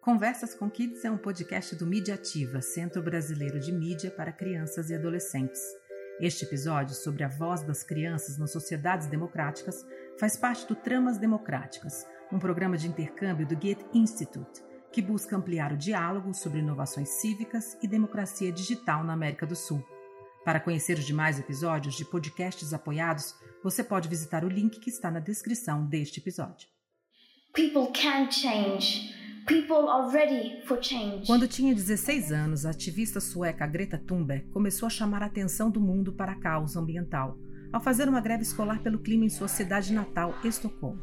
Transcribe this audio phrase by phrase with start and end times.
[0.00, 4.94] Conversas com Kids é um podcast do Mediativa, Centro Brasileiro de Mídia para Crianças e
[4.94, 5.60] Adolescentes.
[6.18, 9.84] Este episódio, sobre a voz das crianças nas sociedades democráticas,
[10.18, 15.70] faz parte do Tramas Democráticas, um programa de intercâmbio do Goethe Institute, que busca ampliar
[15.70, 19.86] o diálogo sobre inovações cívicas e democracia digital na América do Sul.
[20.46, 25.10] Para conhecer os demais episódios de podcasts apoiados, você pode visitar o link que está
[25.10, 26.66] na descrição deste episódio.
[27.52, 29.19] People can change.
[31.26, 35.80] Quando tinha 16 anos, a ativista sueca Greta Thunberg começou a chamar a atenção do
[35.80, 37.38] mundo para a causa ambiental,
[37.72, 41.00] ao fazer uma greve escolar pelo clima em sua cidade natal, Estocolmo.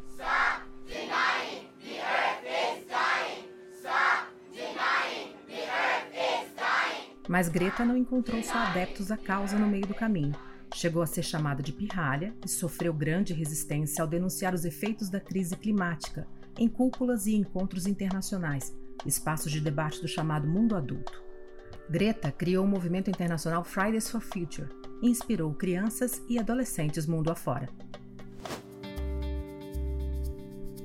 [7.29, 10.33] Mas Greta não encontrou só adeptos à causa no meio do caminho.
[10.73, 15.19] Chegou a ser chamada de pirralha e sofreu grande resistência ao denunciar os efeitos da
[15.19, 16.27] crise climática
[16.57, 18.73] em cúpulas e encontros internacionais,
[19.05, 21.23] espaços de debate do chamado mundo adulto.
[21.89, 24.67] Greta criou o movimento internacional Fridays for Future
[25.01, 27.69] e inspirou crianças e adolescentes mundo afora.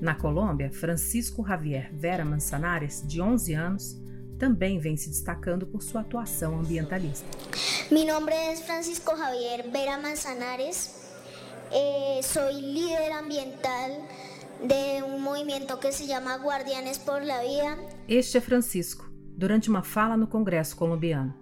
[0.01, 3.97] Na Colômbia, Francisco Javier Vera Manzanares, de 11 anos,
[4.39, 7.27] também vem se destacando por sua atuação ambientalista.
[7.91, 11.03] Mi nombre es Francisco Javier Vera Manzanares.
[11.71, 14.09] Eh, soy líder ambiental
[14.63, 17.79] de um movimento que se chama Guardianes por la Vida.
[18.09, 21.35] Este é Francisco, durante uma fala no Congresso colombiano.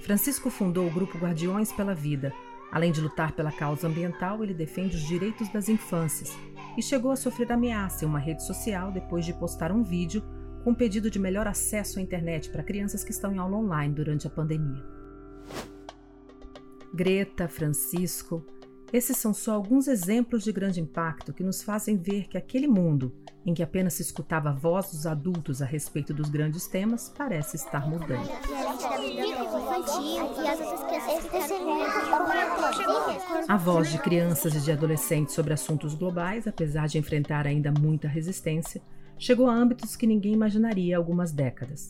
[0.00, 2.32] Francisco fundou o grupo Guardiões pela Vida.
[2.70, 6.34] Além de lutar pela causa ambiental, ele defende os direitos das infâncias
[6.76, 10.22] e chegou a sofrer ameaça em uma rede social depois de postar um vídeo
[10.64, 13.94] com um pedido de melhor acesso à internet para crianças que estão em aula online
[13.94, 14.82] durante a pandemia.
[16.94, 18.46] Greta, Francisco,
[18.92, 23.14] esses são só alguns exemplos de grande impacto que nos fazem ver que aquele mundo,
[23.44, 27.56] em que apenas se escutava a voz dos adultos a respeito dos grandes temas, parece
[27.56, 28.28] estar mudando.
[33.48, 38.06] A voz de crianças e de adolescentes sobre assuntos globais, apesar de enfrentar ainda muita
[38.06, 38.82] resistência,
[39.18, 41.88] chegou a âmbitos que ninguém imaginaria há algumas décadas.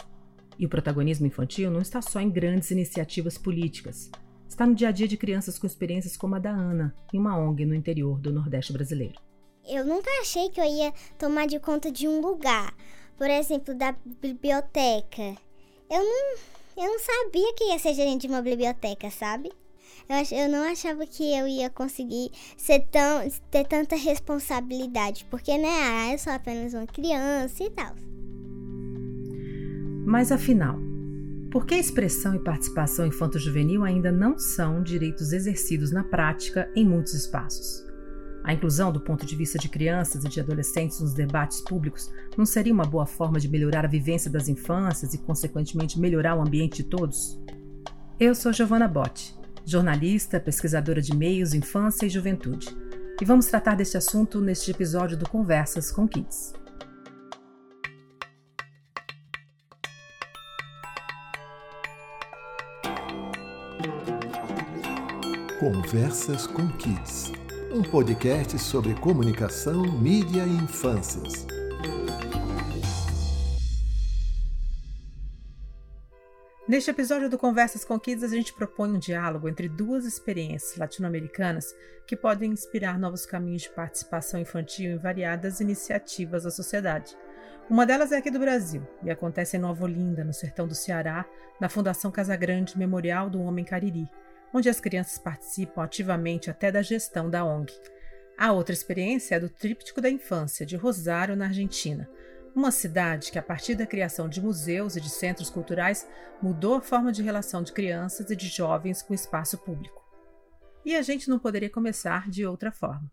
[0.57, 4.09] E o protagonismo infantil não está só em grandes iniciativas políticas.
[4.53, 7.39] Está no dia a dia de crianças com experiências como a da Ana, em uma
[7.39, 9.19] ONG no interior do Nordeste brasileiro.
[9.67, 12.75] Eu nunca achei que eu ia tomar de conta de um lugar,
[13.17, 15.23] por exemplo, da biblioteca.
[15.91, 16.37] Eu não,
[16.77, 19.51] eu não sabia que ia ser gerente de uma biblioteca, sabe?
[20.07, 25.57] Eu, ach, eu não achava que eu ia conseguir ser tão, ter tanta responsabilidade, porque,
[25.57, 27.95] né, ah, eu sou apenas uma criança e tal.
[30.05, 30.79] Mas afinal,
[31.53, 37.13] por que expressão e participação infanto-juvenil ainda não são direitos exercidos na prática em muitos
[37.13, 37.87] espaços?
[38.43, 42.47] A inclusão do ponto de vista de crianças e de adolescentes nos debates públicos não
[42.47, 46.83] seria uma boa forma de melhorar a vivência das infâncias e, consequentemente, melhorar o ambiente
[46.83, 47.39] de todos?
[48.19, 52.69] Eu sou Giovanna Botti jornalista, pesquisadora de meios, infância e juventude.
[53.21, 56.62] E vamos tratar deste assunto neste episódio do Conversas com Kids.
[65.63, 67.31] Conversas com Kids,
[67.73, 71.47] um podcast sobre comunicação, mídia e infâncias.
[76.67, 81.73] Neste episódio do Conversas com Kids, a gente propõe um diálogo entre duas experiências latino-americanas
[82.09, 87.17] que podem inspirar novos caminhos de participação infantil em variadas iniciativas da sociedade.
[87.71, 91.25] Uma delas é aqui do Brasil e acontece em Nova Olinda, no sertão do Ceará,
[91.61, 94.11] na Fundação Casagrande Memorial do Homem Cariri,
[94.53, 97.73] onde as crianças participam ativamente até da gestão da ONG.
[98.37, 102.09] A outra experiência é do Tríptico da Infância, de Rosário, na Argentina,
[102.55, 106.07] uma cidade que, a partir da criação de museus e de centros culturais,
[106.41, 110.03] mudou a forma de relação de crianças e de jovens com o espaço público.
[110.85, 113.11] E a gente não poderia começar de outra forma.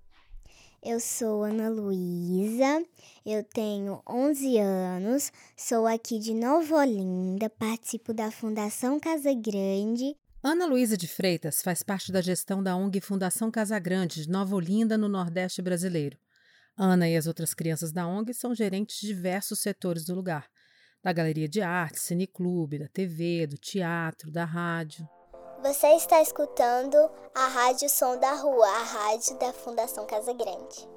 [0.82, 2.84] Eu sou Ana Luísa,
[3.26, 10.16] eu tenho 11 anos, sou aqui de Nova Olinda, participo da Fundação Casa Grande.
[10.42, 14.56] Ana Luísa de Freitas faz parte da gestão da ONG Fundação Casa Grande de Nova
[14.56, 16.18] Olinda, no Nordeste brasileiro.
[16.78, 20.48] Ana e as outras crianças da ONG são gerentes de diversos setores do lugar,
[21.04, 25.06] da galeria de arte, cineclube, da TV, do teatro, da rádio.
[25.62, 26.96] Você está escutando
[27.36, 30.88] a Rádio Som da Rua, a rádio da Fundação Casa Grande.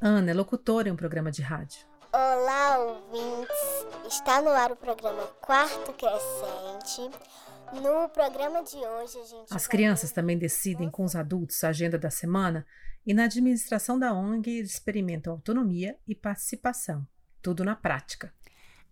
[0.00, 1.86] Ana é locutora em um programa de rádio.
[2.14, 3.86] Olá, ouvintes!
[4.08, 7.10] Está no ar o programa Quarto Crescente.
[7.72, 9.54] No programa de hoje a gente.
[9.54, 12.66] As crianças também decidem com os adultos a agenda da semana
[13.06, 17.06] e na administração da ONG eles experimentam autonomia e participação,
[17.40, 18.32] tudo na prática.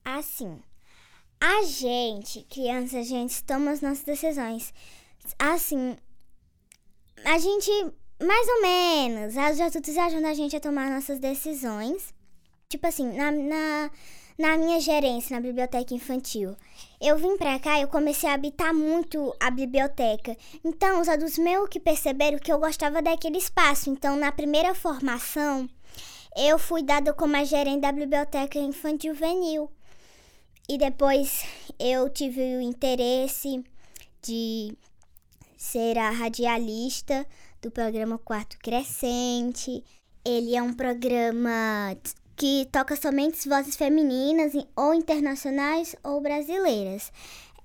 [0.04, 0.62] Assim,
[1.40, 4.72] a gente, criança, a gente toma as nossas decisões.
[5.38, 5.96] Assim,
[7.24, 7.70] a gente,
[8.22, 12.14] mais ou menos, os adultos ajudam a gente a tomar nossas decisões.
[12.68, 13.90] Tipo assim, na, na,
[14.38, 16.56] na minha gerência, na biblioteca infantil,
[17.00, 20.36] eu vim pra cá e eu comecei a habitar muito a biblioteca.
[20.64, 23.88] Então, os adultos meio que perceberam que eu gostava daquele espaço.
[23.88, 25.68] Então, na primeira formação,
[26.36, 29.70] eu fui dada como a gerente da biblioteca infantil juvenil.
[30.68, 31.44] E depois
[31.78, 33.64] eu tive o interesse
[34.20, 34.76] de
[35.56, 37.26] ser a radialista
[37.62, 39.82] do programa Quarto Crescente.
[40.24, 41.96] Ele é um programa
[42.38, 47.12] que toca somente vozes femininas ou internacionais ou brasileiras.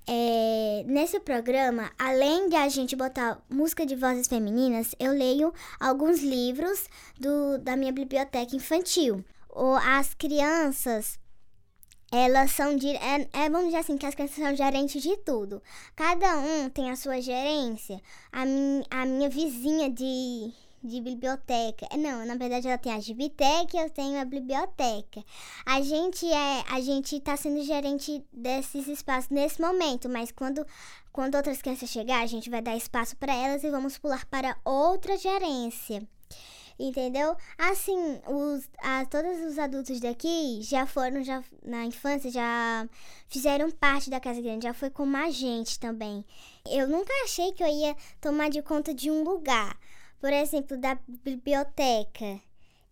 [0.08, 6.22] É, nesse programa, além de a gente botar música de vozes femininas, eu leio alguns
[6.22, 6.90] livros
[7.20, 9.24] do, da minha biblioteca infantil.
[9.48, 11.20] Ou as crianças
[12.12, 15.62] elas são de, é, é, vamos dizer assim que as crianças são gerentes de tudo.
[15.96, 18.00] Cada um tem a sua gerência.
[18.32, 21.88] A, min, a minha vizinha de, de biblioteca.
[21.98, 25.24] Não, na verdade ela tem a Gibitec e eu tenho a biblioteca.
[25.66, 30.66] A gente é, a gente tá sendo gerente desses espaços nesse momento, mas quando
[31.12, 34.58] quando outras crianças chegar, a gente vai dar espaço para elas e vamos pular para
[34.66, 36.08] outra gerência.
[36.80, 37.38] Entendeu?
[37.58, 42.90] Assim, os, a, todos os adultos daqui já foram, já na infância, já
[43.28, 46.26] fizeram parte da Casa Grande, já foi como a gente também.
[46.68, 49.78] Eu nunca achei que eu ia tomar de conta de um lugar,
[50.24, 52.40] por exemplo, da biblioteca.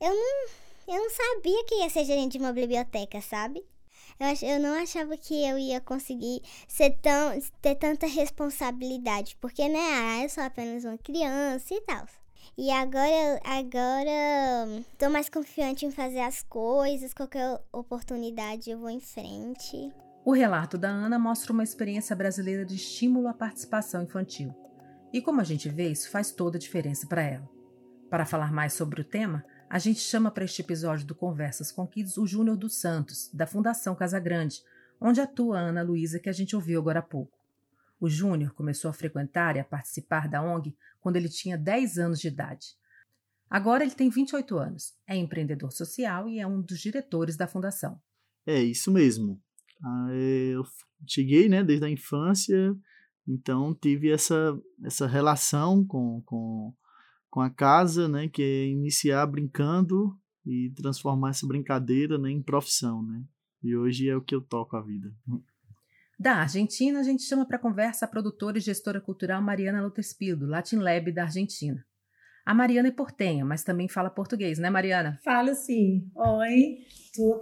[0.01, 0.47] Eu não,
[0.85, 3.63] eu não sabia que ia ser gerente de uma biblioteca, sabe?
[4.19, 9.79] Eu, eu não achava que eu ia conseguir ser tão, ter tanta responsabilidade, porque, né,
[9.79, 12.05] ah, eu sou apenas uma criança e tal.
[12.57, 18.99] E agora, agora tô mais confiante em fazer as coisas, qualquer oportunidade eu vou em
[18.99, 19.89] frente.
[20.25, 24.53] O relato da Ana mostra uma experiência brasileira de estímulo à participação infantil.
[25.13, 27.49] E como a gente vê, isso faz toda a diferença para ela.
[28.09, 31.87] Para falar mais sobre o tema, a gente chama para este episódio do Conversas com
[31.87, 34.61] Kids o Júnior dos Santos, da Fundação Casa Grande,
[34.99, 37.37] onde atua a Ana Luísa que a gente ouviu agora há pouco.
[37.99, 42.19] O Júnior começou a frequentar e a participar da ONG quando ele tinha 10 anos
[42.19, 42.67] de idade.
[43.49, 47.99] Agora ele tem 28 anos, é empreendedor social e é um dos diretores da fundação.
[48.45, 49.41] É isso mesmo.
[49.83, 50.63] Ah, eu
[51.05, 52.73] cheguei né, desde a infância,
[53.27, 56.73] então tive essa, essa relação com, com,
[57.29, 63.03] com a casa, né, que é iniciar brincando e transformar essa brincadeira né, em profissão.
[63.03, 63.23] Né?
[63.63, 65.13] E hoje é o que eu toco a vida.
[66.19, 70.45] Da Argentina, a gente chama para conversa a produtora e gestora cultural Mariana Lutespil, do
[70.45, 71.83] Latin Lab da Argentina.
[72.45, 75.19] A Mariana é portenha, mas também fala português, né, Mariana?
[75.23, 76.09] Falo sim.
[76.15, 76.79] Oi,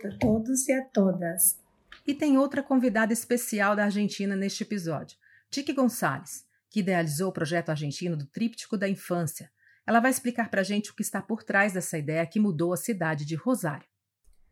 [0.06, 1.60] a todos e a todas.
[2.06, 5.18] E tem outra convidada especial da Argentina neste episódio,
[5.50, 9.50] Tiki Gonçalves, que idealizou o projeto argentino do Tríptico da Infância.
[9.86, 12.72] Ela vai explicar para a gente o que está por trás dessa ideia que mudou
[12.72, 13.88] a cidade de Rosário.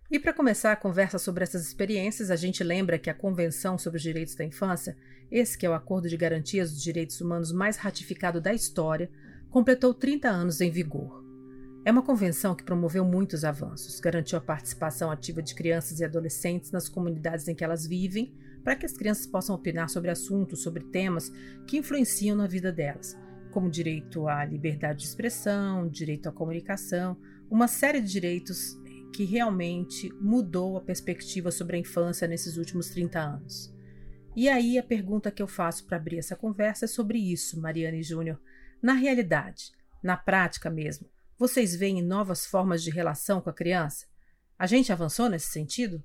[0.10, 3.98] E para começar a conversa sobre essas experiências, a gente lembra que a Convenção sobre
[3.98, 4.98] os Direitos da Infância,
[5.30, 9.12] esse que é o acordo de garantias dos direitos humanos mais ratificado da história,
[9.52, 11.24] completou 30 anos em vigor.
[11.86, 16.72] É uma convenção que promoveu muitos avanços, garantiu a participação ativa de crianças e adolescentes
[16.72, 18.34] nas comunidades em que elas vivem,
[18.68, 21.32] para que as crianças possam opinar sobre assuntos, sobre temas
[21.66, 23.18] que influenciam na vida delas,
[23.50, 27.18] como direito à liberdade de expressão, direito à comunicação,
[27.50, 28.78] uma série de direitos
[29.16, 33.74] que realmente mudou a perspectiva sobre a infância nesses últimos 30 anos.
[34.36, 38.04] E aí a pergunta que eu faço para abrir essa conversa é sobre isso, Mariane
[38.04, 38.38] Júnior.
[38.84, 39.72] Na realidade,
[40.04, 41.10] na prática mesmo,
[41.40, 44.08] vocês veem novas formas de relação com a criança?
[44.60, 46.04] A gente avançou nesse sentido?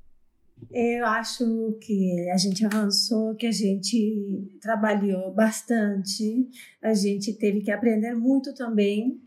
[0.71, 6.49] Eu acho que a gente avançou, que a gente trabalhou bastante,
[6.83, 9.21] a gente teve que aprender muito também.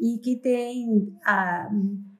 [0.00, 1.68] E que tem a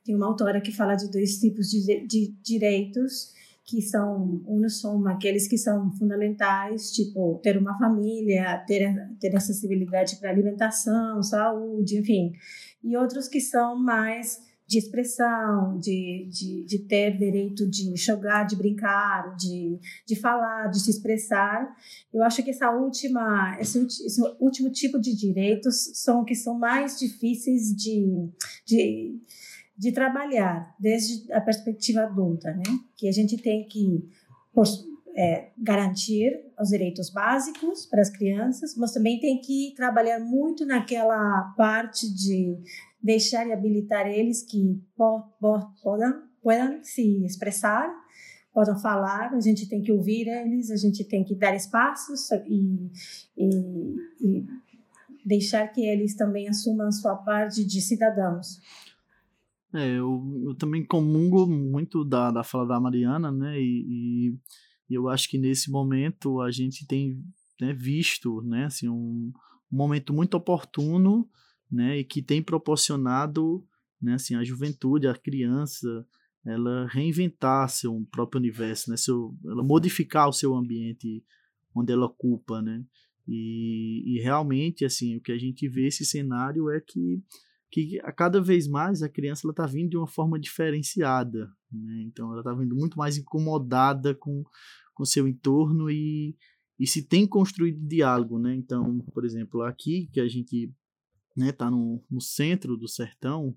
[0.05, 3.35] tem uma autora que fala de dois tipos de, de direitos
[3.69, 10.17] que são uns são aqueles que são fundamentais, tipo ter uma família, ter ter acessibilidade
[10.17, 12.33] para alimentação, saúde, enfim,
[12.83, 18.55] e outros que são mais de expressão, de, de, de ter direito de jogar, de
[18.55, 21.75] brincar, de, de falar, de se expressar.
[22.13, 26.99] Eu acho que essa última, esse, esse último tipo de direitos são que são mais
[26.99, 28.29] difíceis de,
[28.67, 29.19] de
[29.79, 32.65] de trabalhar desde a perspectiva adulta, né?
[32.97, 34.05] Que a gente tem que
[35.17, 41.55] é, garantir os direitos básicos para as crianças, mas também tem que trabalhar muito naquela
[41.57, 42.57] parte de
[43.03, 47.89] deixar e habilitar eles que po, po, podam, podam se expressar,
[48.53, 52.91] possam falar, a gente tem que ouvir eles, a gente tem que dar espaços e,
[53.37, 53.49] e,
[54.21, 54.47] e
[55.25, 58.59] deixar que eles também assumam sua parte de cidadãos.
[59.75, 63.61] É, eu, eu também comungo muito da, da fala da Mariana, né?
[63.61, 64.35] E,
[64.89, 67.23] e eu acho que nesse momento a gente tem
[67.61, 68.65] né, visto, né?
[68.65, 69.31] Assim, um,
[69.71, 71.29] um momento muito oportuno,
[71.71, 71.99] né?
[71.99, 73.65] E que tem proporcionado,
[74.01, 74.15] né?
[74.15, 76.07] Assim, a juventude, a criança,
[76.45, 78.97] ela reinventar seu próprio universo, né?
[78.97, 81.25] Seu, ela modificar o seu ambiente
[81.75, 82.85] onde ela ocupa, né?
[83.27, 87.23] E, e realmente, assim, o que a gente vê esse cenário é que
[87.71, 92.03] que a cada vez mais a criança está vindo de uma forma diferenciada, né?
[92.07, 94.43] então ela está vindo muito mais incomodada com
[94.99, 96.37] com seu entorno e,
[96.77, 98.53] e se tem construído diálogo, né?
[98.57, 100.75] Então, por exemplo, aqui que a gente
[101.39, 103.55] né, tá no, no centro do sertão,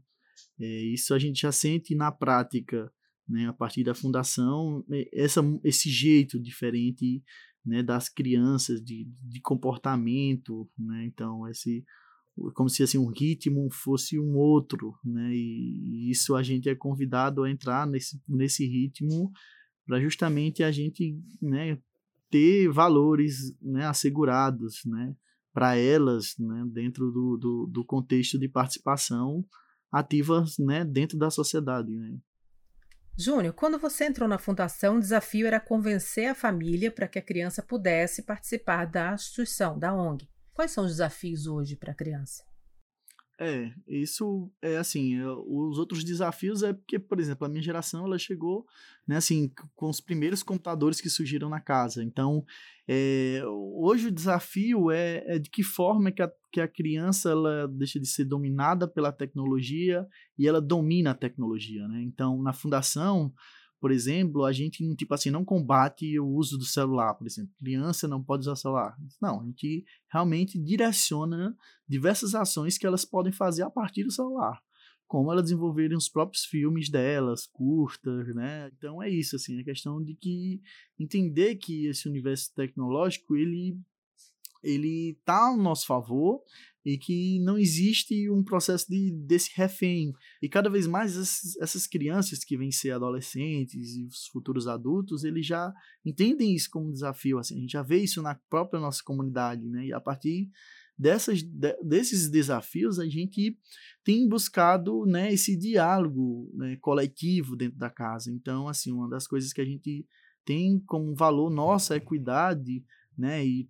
[0.59, 2.91] é, isso a gente já sente na prática,
[3.27, 7.23] né, a partir da fundação, essa, esse jeito diferente
[7.65, 11.05] né, das crianças, de, de comportamento, né?
[11.05, 11.83] Então, esse
[12.55, 15.31] como se assim um ritmo fosse um outro, né?
[15.33, 19.31] E isso a gente é convidado a entrar nesse, nesse ritmo
[19.85, 21.77] para justamente a gente, né,
[22.29, 25.13] ter valores, né, assegurados, né,
[25.53, 29.45] para elas, né, dentro do, do, do, contexto de participação
[29.91, 32.17] ativa, né, dentro da sociedade, né.
[33.17, 37.21] Júnior, quando você entrou na fundação, o desafio era convencer a família para que a
[37.21, 40.27] criança pudesse participar da instituição, da ONG.
[40.53, 42.43] Quais são os desafios hoje para a criança?
[43.43, 48.05] É, isso é assim, é, os outros desafios é porque, por exemplo, a minha geração
[48.05, 48.67] ela chegou,
[49.07, 52.03] né, assim, com os primeiros computadores que surgiram na casa.
[52.03, 52.45] Então,
[52.87, 57.67] é, hoje o desafio é, é, de que forma que a, que a criança ela
[57.67, 60.05] deixa de ser dominada pela tecnologia
[60.37, 61.99] e ela domina a tecnologia, né?
[62.03, 63.33] Então, na fundação,
[63.81, 67.51] por exemplo, a gente, tipo assim, não combate o uso do celular, por exemplo.
[67.57, 68.95] Criança não pode usar celular.
[69.19, 71.57] Não, a gente realmente direciona
[71.89, 74.61] diversas ações que elas podem fazer a partir do celular.
[75.07, 78.69] Como elas desenvolverem os próprios filmes delas, curtas, né?
[78.77, 80.61] Então é isso, assim, a questão de que
[80.99, 83.79] entender que esse universo tecnológico, ele
[84.63, 86.41] ele tá ao nosso favor
[86.83, 90.11] e que não existe um processo de, desse refém.
[90.41, 95.23] E cada vez mais essas, essas crianças que vêm ser adolescentes e os futuros adultos,
[95.23, 95.71] eles já
[96.03, 97.37] entendem isso como um desafio.
[97.37, 99.85] Assim, a gente já vê isso na própria nossa comunidade, né?
[99.85, 100.49] E a partir
[100.97, 103.57] dessas, de, desses desafios, a gente
[104.03, 108.31] tem buscado né, esse diálogo né, coletivo dentro da casa.
[108.31, 110.05] Então, assim, uma das coisas que a gente
[110.43, 112.83] tem como valor nossa é equidade,
[113.17, 113.45] né?
[113.45, 113.69] E,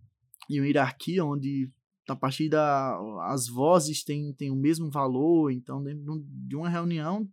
[0.50, 1.72] e uma hierarquia onde
[2.08, 2.98] a partir da
[3.30, 7.30] as vozes têm, têm o mesmo valor, então dentro de uma reunião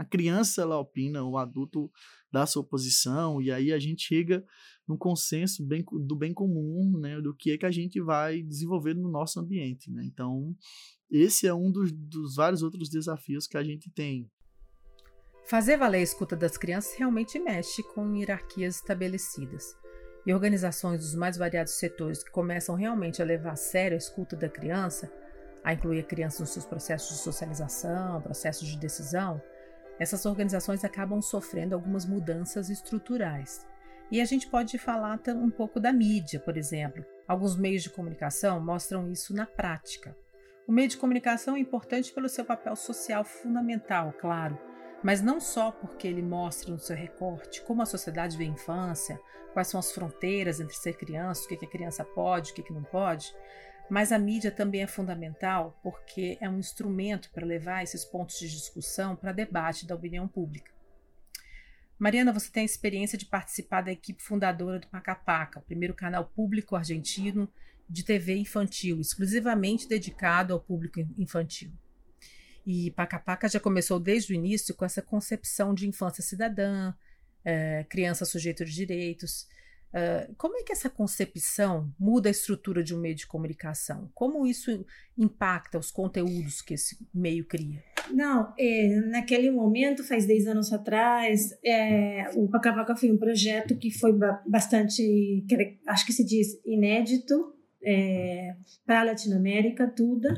[0.00, 1.92] a criança ela opina, o adulto
[2.32, 4.42] dá sua posição e aí a gente chega
[4.88, 8.94] num consenso bem, do bem comum, né, do que é que a gente vai desenvolver
[8.94, 10.02] no nosso ambiente, né?
[10.06, 10.56] Então,
[11.10, 14.26] esse é um dos, dos vários outros desafios que a gente tem.
[15.46, 19.79] Fazer valer a escuta das crianças realmente mexe com hierarquias estabelecidas
[20.26, 24.36] e organizações dos mais variados setores que começam realmente a levar a sério a escuta
[24.36, 25.10] da criança,
[25.64, 29.40] a incluir a criança nos seus processos de socialização, processos de decisão,
[29.98, 33.66] essas organizações acabam sofrendo algumas mudanças estruturais.
[34.10, 37.04] E a gente pode falar um pouco da mídia, por exemplo.
[37.28, 40.16] Alguns meios de comunicação mostram isso na prática.
[40.66, 44.58] O meio de comunicação é importante pelo seu papel social fundamental, claro,
[45.02, 49.20] mas não só porque ele mostra no seu recorte como a sociedade vê a infância,
[49.52, 52.82] quais são as fronteiras entre ser criança, o que, a criança pode, o que, não
[52.82, 53.34] pode,
[53.88, 58.48] mas a mídia também é fundamental porque é um instrumento para levar esses pontos de
[58.48, 60.70] discussão para debate da opinião pública.
[61.98, 66.76] Mariana, você tem a experiência de participar da equipe fundadora do Pacapaca, primeiro canal público
[66.76, 67.52] argentino
[67.88, 71.72] de TV infantil, exclusivamente dedicado ao público infantil.
[72.66, 76.92] E Pacapaca já começou desde o início com essa concepção de infância cidadã,
[77.44, 79.46] é, criança sujeito de direitos.
[79.90, 84.08] Uh, como é que essa concepção muda a estrutura de um meio de comunicação?
[84.14, 84.86] Como isso
[85.18, 87.82] impacta os conteúdos que esse meio cria?
[88.12, 93.90] Não, é, naquele momento, faz 10 anos atrás, é, o Pacapaca foi um projeto que
[93.90, 94.12] foi
[94.46, 95.44] bastante,
[95.88, 100.28] acho que se diz, inédito é, para a Latinoamérica, tudo,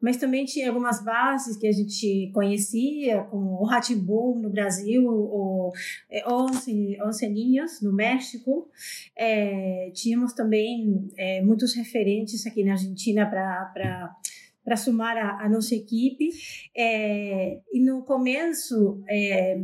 [0.00, 5.72] mas também tinha algumas bases que a gente conhecia, como o Ratibum no Brasil, o
[6.10, 8.68] é, Once, Once Ninhos no México.
[9.16, 14.16] É, tínhamos também é, muitos referentes aqui na Argentina para
[14.64, 16.30] para somar a, a, nossa equipe.
[16.76, 19.56] É, e no começo, é,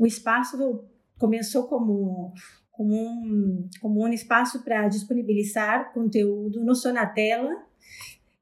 [0.00, 0.82] o espaço
[1.18, 2.32] começou como
[2.76, 7.64] como um, como um espaço para disponibilizar conteúdo não só na tela,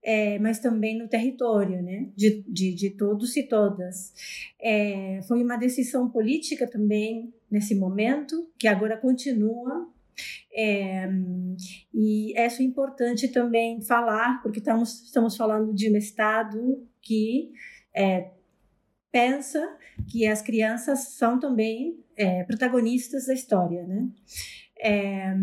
[0.02, 4.12] é, mas também no território, né, de, de, de todos e todas.
[4.60, 9.88] É, foi uma decisão política também nesse momento, que agora continua,
[10.52, 11.08] é,
[11.92, 17.50] e isso é importante também falar, porque estamos, estamos falando de um Estado que
[17.94, 18.30] é,
[19.10, 19.76] pensa
[20.10, 24.08] que as crianças são também é, protagonistas da história, né?
[24.80, 25.34] É,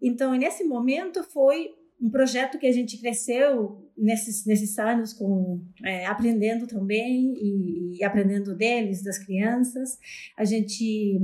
[0.00, 6.06] então, nesse momento foi um projeto que a gente cresceu nesses, nesses anos com é,
[6.06, 9.98] aprendendo também e, e, aprendendo deles das crianças
[10.36, 11.20] a gente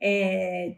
[0.00, 0.76] é,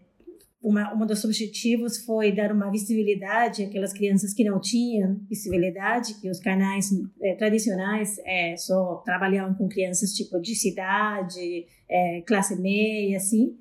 [0.60, 6.28] uma, um dos objetivos foi dar uma visibilidade àquelas crianças que não tinham visibilidade, que
[6.28, 6.90] os canais
[7.22, 13.56] é, tradicionais é, só trabalhavam com crianças tipo de cidade, é, classe meia, assim.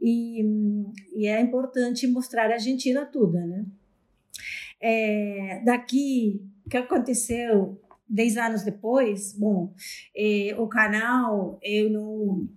[0.00, 0.42] E,
[1.14, 3.64] e, é importante mostrar a Argentina toda, né?
[5.64, 9.72] Daqui, o que aconteceu dez anos depois, bom,
[10.58, 12.48] o canal, eu não,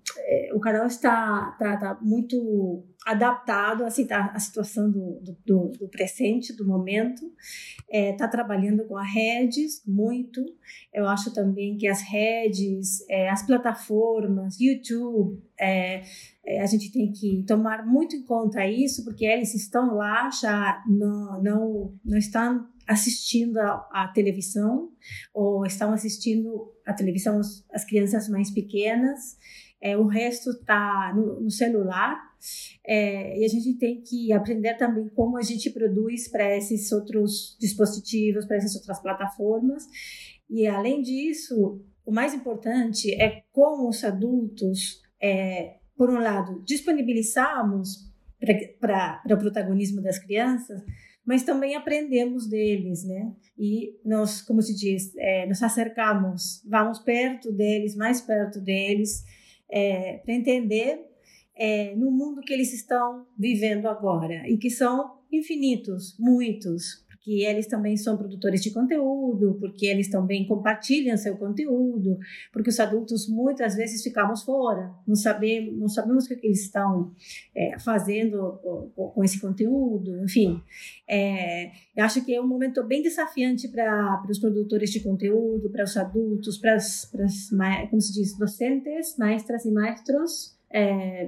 [0.56, 6.52] o canal está, tá, tá muito adaptado assim, tá, à situação do, do, do, presente,
[6.54, 7.22] do momento,
[7.88, 10.44] está é, tá trabalhando com as redes muito,
[10.92, 16.02] eu acho também que as redes, é, as plataformas, YouTube, é,
[16.44, 20.84] é, a gente tem que tomar muito em conta isso, porque eles estão lá, já
[20.88, 24.90] não, não, não estão assistindo a, televisão
[25.34, 27.40] ou estão assistindo a televisão
[27.72, 29.38] as crianças mais pequenas,
[29.82, 32.18] é, o resto está no, no, celular
[32.86, 37.58] é, e a gente tem que aprender também como a gente produz para esses outros
[37.60, 39.86] dispositivos, para essas outras plataformas
[40.50, 48.12] e além disso, o mais importante é como os adultos, é, por um lado, disponibilizamos
[48.80, 50.82] para o protagonismo das crianças,
[51.26, 53.34] mas também aprendemos deles, né?
[53.58, 59.24] E nós, como se diz, é, nos acercamos, vamos perto deles, mais perto deles,
[59.70, 61.00] é, para entender
[61.56, 67.66] é, no mundo que eles estão vivendo agora e que são infinitos, muitos, que eles
[67.66, 72.20] também são produtores de conteúdo, porque eles também compartilham seu conteúdo,
[72.54, 77.12] porque os adultos muitas vezes ficamos fora, não sabemos, não sabemos o que eles estão
[77.56, 78.60] é, fazendo
[78.96, 80.62] com, com, esse conteúdo, enfim.
[81.10, 85.84] É, eu acho que é um momento bem desafiante para os produtores de conteúdo, para
[85.84, 87.10] os adultos, para as,
[87.90, 91.28] como se diz, docentes, maestras e maestros, é,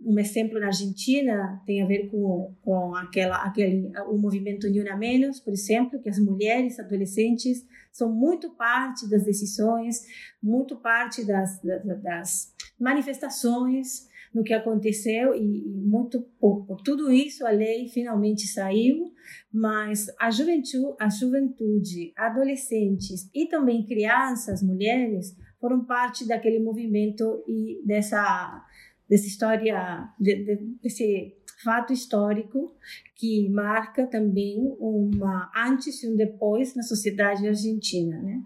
[0.00, 4.96] um exemplo na Argentina tem a ver com, com aquela, aquele, o movimento Ni Una
[4.96, 10.02] Menos, por exemplo, que as mulheres adolescentes são muito parte das decisões,
[10.42, 17.46] muito parte das, das, das manifestações no que aconteceu e, e muito por, tudo isso
[17.46, 19.12] a lei finalmente saiu,
[19.52, 27.82] mas a juventude, a juventude, adolescentes e também crianças, mulheres foram parte daquele movimento e
[27.84, 28.64] dessa
[29.08, 32.76] dessa história de, de, desse fato histórico
[33.16, 38.42] que marca também uma antes e um depois na sociedade argentina, né?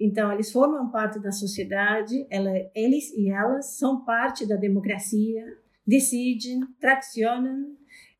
[0.00, 5.44] Então eles formam parte da sociedade, ela, eles e elas são parte da democracia,
[5.86, 7.76] decidem, tracionam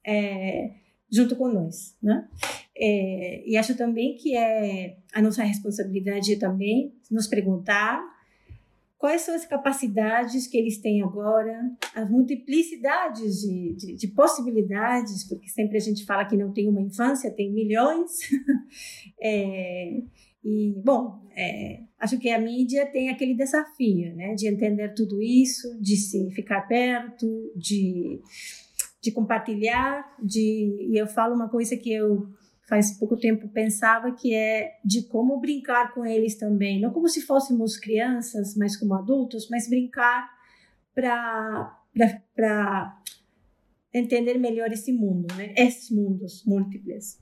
[0.07, 0.75] é,
[1.11, 2.29] junto com nós, né?
[2.79, 8.16] É, e acho também que é a nossa responsabilidade também nos perguntar
[8.99, 11.61] quais são as capacidades que eles têm agora,
[11.95, 16.81] as multiplicidades de, de, de, possibilidades, porque sempre a gente fala que não tem uma
[16.81, 18.13] infância, tem milhões.
[19.21, 20.03] é,
[20.43, 25.79] e, bom, é, acho que a mídia tem aquele desafio, né, de entender tudo isso,
[25.81, 28.21] de se ficar perto, de,
[29.03, 32.29] de compartilhar, de, e eu falo uma coisa que eu
[32.67, 37.23] faz pouco tempo pensava que é de como brincar com eles também, não como se
[37.23, 40.29] fôssemos crianças, mas como adultos, mas brincar
[40.95, 43.03] para
[43.95, 45.55] entender melhor esse mundo, né?
[45.57, 47.19] Esses mundos múltiplos.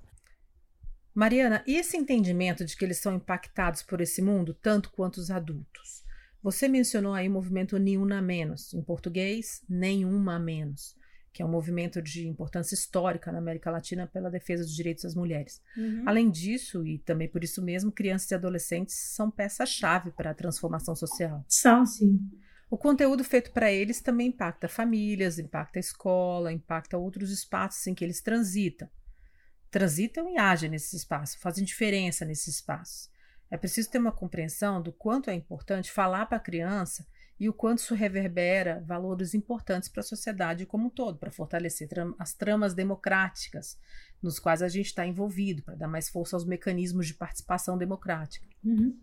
[1.15, 5.31] Mariana, e esse entendimento de que eles são impactados por esse mundo tanto quanto os
[5.31, 6.03] adultos?
[6.43, 10.97] Você mencionou aí o movimento Nenhuma Menos, em português, Nenhuma Menos
[11.35, 15.17] que é um movimento de importância histórica na América Latina pela defesa dos direitos das
[15.17, 15.61] mulheres.
[15.77, 16.05] Uhum.
[16.07, 20.95] Além disso, e também por isso mesmo, crianças e adolescentes são peça-chave para a transformação
[20.95, 21.45] social.
[21.49, 22.21] São, sim.
[22.71, 27.95] O conteúdo feito para eles também impacta famílias, impacta a escola, impacta outros espaços em
[27.95, 28.89] que eles transitam.
[29.73, 33.11] Transitam e agem nesse espaço, fazem diferença nesses espaços.
[33.51, 37.05] É preciso ter uma compreensão do quanto é importante falar para a criança
[37.39, 41.89] e o quanto isso reverbera valores importantes para a sociedade como um todo, para fortalecer
[42.19, 43.79] as tramas democráticas
[44.23, 48.47] nos quais a gente está envolvido, para dar mais força aos mecanismos de participação democrática.
[48.65, 48.97] Uhum.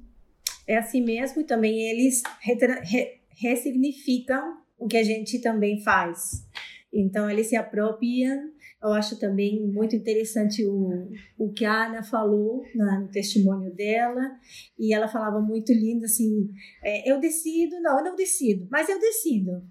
[0.65, 6.47] É assim mesmo, e também eles re ressignificam o que a gente também faz.
[6.93, 8.51] Então, eles se apropriam
[8.83, 14.21] eu acho também muito interessante o, o que a Ana falou no testemunho dela,
[14.77, 16.49] e ela falava muito lindo assim:
[16.83, 19.63] é, eu decido, não, eu não decido, mas eu decido.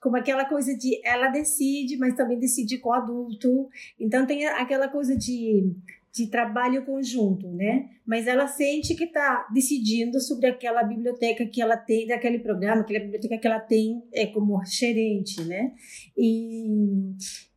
[0.00, 3.68] Como aquela coisa de ela decide, mas também decide com o adulto.
[3.98, 5.74] Então tem aquela coisa de,
[6.12, 7.88] de trabalho conjunto, né?
[8.06, 13.00] Mas ela sente que está decidindo sobre aquela biblioteca que ela tem, daquele programa, aquela
[13.00, 15.72] biblioteca que ela tem é, como gerente, né?
[16.16, 16.68] E,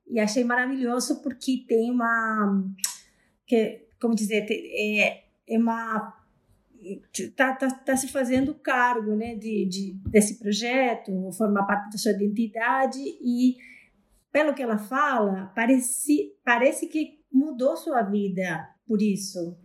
[0.10, 2.64] e achei maravilhoso porque tem uma.
[3.46, 6.16] Que, como dizer, é, é uma.
[7.14, 12.12] Está tá, tá se fazendo cargo né, de, de, desse projeto, formar parte da sua
[12.12, 13.58] identidade, e
[14.32, 19.58] pelo que ela fala, parece, parece que mudou sua vida por isso.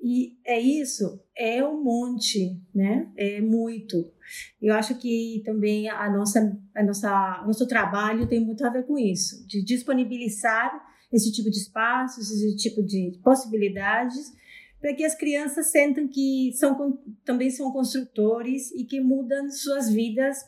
[0.00, 3.10] E é isso, é um monte, né?
[3.16, 4.12] É muito.
[4.60, 8.98] Eu acho que também a nossa, a nossa, nosso trabalho tem muito a ver com
[8.98, 14.32] isso, de disponibilizar esse tipo de espaços, esse tipo de possibilidades,
[14.80, 20.44] para que as crianças sentam que são também são construtores e que mudam suas vidas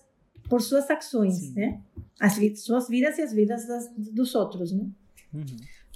[0.49, 1.55] por suas ações, Sim.
[1.55, 1.81] né?
[2.21, 4.87] As suas vidas e as vidas das, dos outros, né?
[5.33, 5.45] Uhum.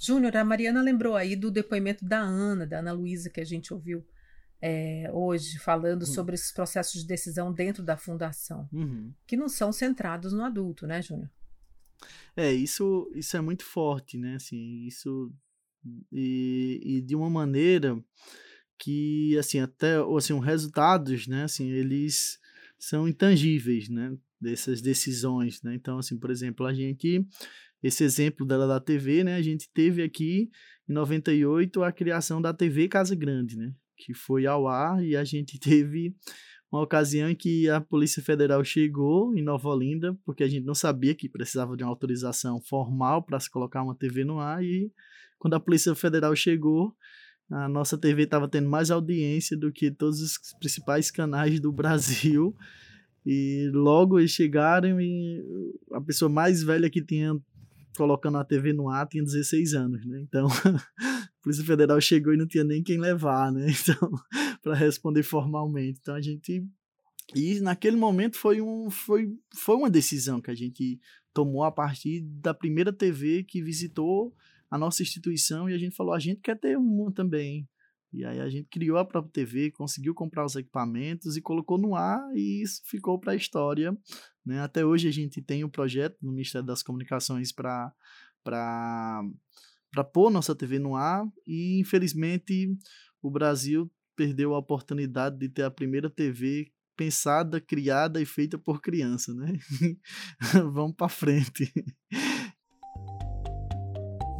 [0.01, 3.71] Júnior, a Mariana lembrou aí do depoimento da Ana, da Ana Luísa, que a gente
[3.71, 4.03] ouviu
[4.59, 6.07] é, hoje, falando uhum.
[6.07, 9.13] sobre esses processos de decisão dentro da fundação, uhum.
[9.27, 11.29] que não são centrados no adulto, né, Júnior?
[12.35, 14.35] É, isso, isso é muito forte, né?
[14.35, 15.31] Assim, isso.
[16.11, 18.03] E, e de uma maneira
[18.79, 21.43] que, assim, até assim, os resultados, né?
[21.43, 22.39] Assim, eles
[22.79, 24.17] são intangíveis, né?
[24.39, 25.75] Dessas decisões, né?
[25.75, 27.23] Então, assim, por exemplo, a gente
[27.83, 29.35] esse exemplo dela da TV, né?
[29.35, 30.49] A gente teve aqui
[30.87, 33.73] em 98 a criação da TV Casa Grande, né?
[33.97, 36.15] Que foi ao ar e a gente teve
[36.71, 40.73] uma ocasião em que a Polícia Federal chegou em Nova Olinda, porque a gente não
[40.73, 44.91] sabia que precisava de uma autorização formal para se colocar uma TV no ar e
[45.41, 46.95] quando a Polícia Federal chegou,
[47.49, 52.55] a nossa TV estava tendo mais audiência do que todos os principais canais do Brasil.
[53.25, 55.43] E logo eles chegaram e
[55.91, 57.35] a pessoa mais velha que tinha
[57.95, 60.21] colocando a TV no ar, tinha 16 anos, né?
[60.21, 60.47] Então,
[60.99, 63.67] a Polícia Federal chegou e não tinha nem quem levar, né?
[63.81, 64.11] Então,
[64.61, 65.99] para responder formalmente.
[66.01, 66.65] Então, a gente
[67.33, 70.99] e naquele momento foi, um, foi, foi uma decisão que a gente
[71.33, 74.35] tomou a partir da primeira TV que visitou
[74.69, 77.67] a nossa instituição e a gente falou, a gente quer ter uma também.
[78.13, 81.95] E aí a gente criou a própria TV, conseguiu comprar os equipamentos e colocou no
[81.95, 83.97] ar e isso ficou para a história.
[84.45, 84.59] Né?
[84.61, 87.93] Até hoje a gente tem um projeto no Ministério das Comunicações para
[88.43, 92.75] para pôr nossa TV no ar e infelizmente
[93.21, 98.81] o Brasil perdeu a oportunidade de ter a primeira TV pensada, criada e feita por
[98.81, 99.53] criança, né?
[100.73, 101.71] Vamos para frente.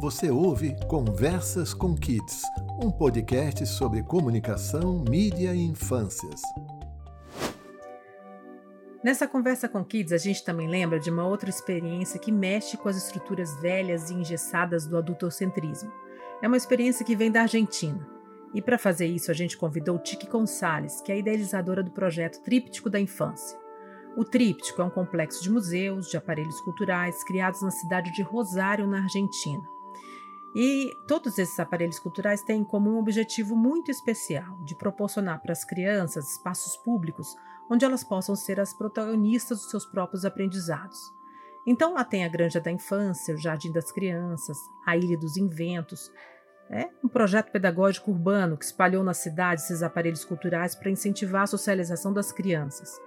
[0.00, 2.42] Você ouve Conversas com Kids,
[2.82, 6.40] um podcast sobre comunicação, mídia e infâncias.
[9.02, 12.88] Nessa conversa com Kids, a gente também lembra de uma outra experiência que mexe com
[12.88, 15.92] as estruturas velhas e engessadas do adultocentrismo.
[16.40, 18.08] É uma experiência que vem da Argentina.
[18.54, 22.88] E para fazer isso, a gente convidou Tiki Gonçalves, que é idealizadora do projeto Tríptico
[22.88, 23.58] da Infância.
[24.16, 28.86] O Tríptico é um complexo de museus, de aparelhos culturais criados na cidade de Rosário,
[28.86, 29.62] na Argentina.
[30.54, 35.64] E todos esses aparelhos culturais têm como um objetivo muito especial de proporcionar para as
[35.64, 37.34] crianças espaços públicos
[37.70, 40.98] onde elas possam ser as protagonistas dos seus próprios aprendizados.
[41.66, 46.10] Então lá tem a Granja da Infância, o Jardim das Crianças, a Ilha dos Inventos.
[46.70, 51.46] É um projeto pedagógico urbano que espalhou na cidade esses aparelhos culturais para incentivar a
[51.46, 53.00] socialização das crianças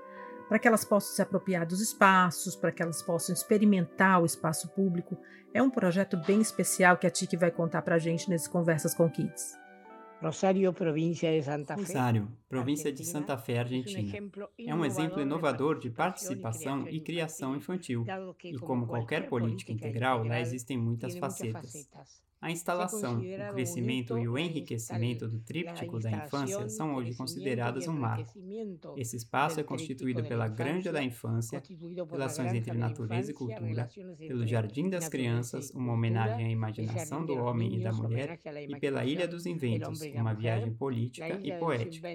[0.47, 4.69] para que elas possam se apropriar dos espaços, para que elas possam experimentar o espaço
[4.69, 5.17] público.
[5.53, 8.93] É um projeto bem especial que a Tiki vai contar para a gente nesse Conversas
[8.93, 9.64] com Kids.
[10.21, 11.81] Rosário, província de Santa Fé.
[11.81, 14.31] Rosário, província de Santa Fé, Argentina.
[14.57, 18.05] É um exemplo inovador de participação e criação infantil.
[18.43, 21.87] E como qualquer política integral, lá existem muitas facetas.
[22.45, 27.93] A instalação, o crescimento e o enriquecimento do tríptico da infância são hoje consideradas um
[27.93, 28.39] marco.
[28.95, 31.63] Esse espaço é constituído pela Granja da Infância,
[32.07, 37.77] relações entre natureza e cultura, pelo Jardim das Crianças, uma homenagem à imaginação do homem
[37.77, 42.07] e da mulher, e pela Ilha dos Inventos, uma viagem política e poética.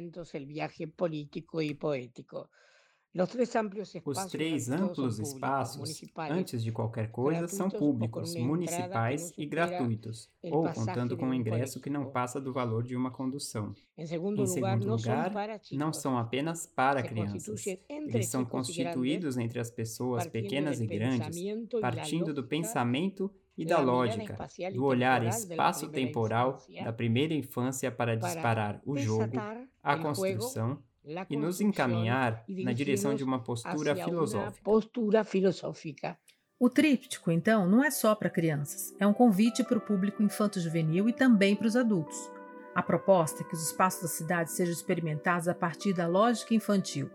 [4.04, 11.16] Os três amplos espaços, antes de qualquer coisa, são públicos, municipais e gratuitos, ou contando
[11.16, 13.74] com um ingresso que não passa do valor de uma condução.
[13.98, 14.44] Em segundo
[14.86, 15.32] lugar,
[15.72, 17.66] não são apenas para crianças.
[17.88, 21.36] Eles são constituídos entre as pessoas pequenas e grandes,
[21.80, 24.38] partindo do pensamento e da lógica,
[24.72, 29.36] do olhar espaço-temporal da primeira infância para disparar o jogo,
[29.82, 30.80] a construção
[31.28, 36.18] e nos encaminhar na direção de uma postura filosófica.
[36.58, 41.08] O tríptico, então, não é só para crianças, é um convite para o público infanto-juvenil
[41.08, 42.30] e também para os adultos.
[42.74, 47.10] A proposta é que os espaços da cidade sejam experimentados a partir da lógica infantil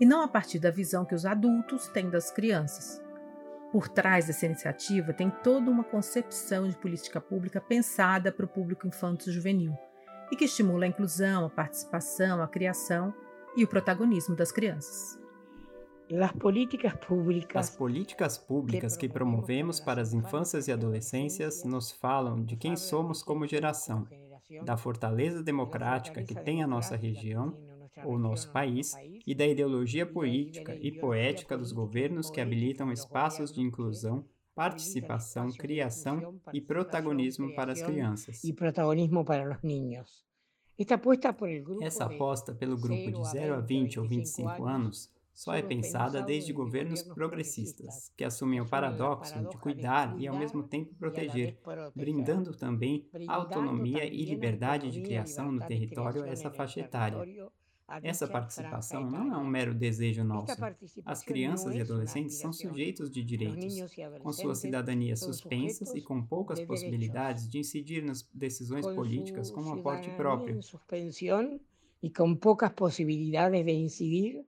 [0.00, 3.02] e não a partir da visão que os adultos têm das crianças.
[3.70, 8.86] Por trás dessa iniciativa tem toda uma concepção de política pública pensada para o público
[8.86, 9.76] infanto-juvenil
[10.30, 13.12] e que estimula a inclusão, a participação, a criação
[13.56, 15.18] e o protagonismo das crianças.
[16.20, 22.44] As políticas públicas, as políticas públicas que promovemos para as infâncias e adolescências nos falam
[22.44, 24.06] de quem somos como geração,
[24.64, 27.56] da fortaleza democrática que tem a nossa região
[28.04, 28.94] ou nosso país
[29.26, 36.38] e da ideologia política e poética dos governos que habilitam espaços de inclusão, participação, criação
[36.52, 38.44] e protagonismo para as crianças.
[38.44, 40.24] E protagonismo para os niños.
[41.80, 46.52] Essa aposta pelo grupo de 0 a 20 ou 25 anos só é pensada desde
[46.52, 51.58] governos progressistas, que assumem o paradoxo de cuidar e ao mesmo tempo proteger,
[51.94, 57.50] brindando também autonomia e liberdade de criação no território a essa faixa etária.
[58.02, 60.56] Essa participação não é um mero desejo nosso.
[61.04, 63.76] As crianças e adolescentes são sujeitos de direitos,
[64.20, 69.74] com suas cidadanias suspensas e com poucas possibilidades de incidir nas decisões políticas com um
[69.74, 70.58] aporte próprio.
[72.02, 74.44] E com poucas possibilidades de incidir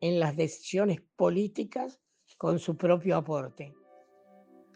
[0.00, 1.98] em las decisões políticas
[2.38, 3.72] com seu próprio aporte.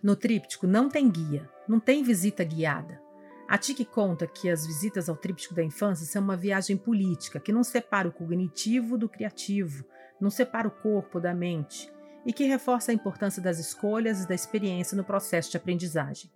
[0.03, 3.08] No tríptico não tem guia, não tem visita guiada.
[3.49, 7.51] A TIC conta que as visitas ao tríptico da infância são uma viagem política que
[7.51, 9.87] não separa o cognitivo do criativo,
[10.21, 11.91] não separa o corpo da mente
[12.27, 16.31] e que reforça a importância das escolhas e da experiência no processo de aprendizagem.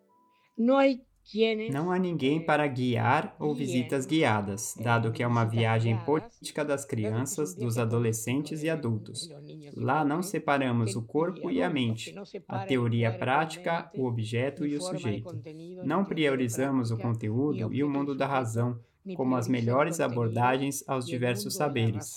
[0.57, 0.85] Não há
[1.71, 6.85] não há ninguém para guiar ou visitas guiadas, dado que é uma viagem política das
[6.85, 9.29] crianças, dos adolescentes e adultos.
[9.77, 12.15] Lá não separamos o corpo e a mente,
[12.49, 15.41] a teoria prática, o objeto e o sujeito.
[15.85, 18.79] Não priorizamos o conteúdo e o mundo da razão
[19.17, 22.15] como as melhores abordagens aos diversos saberes.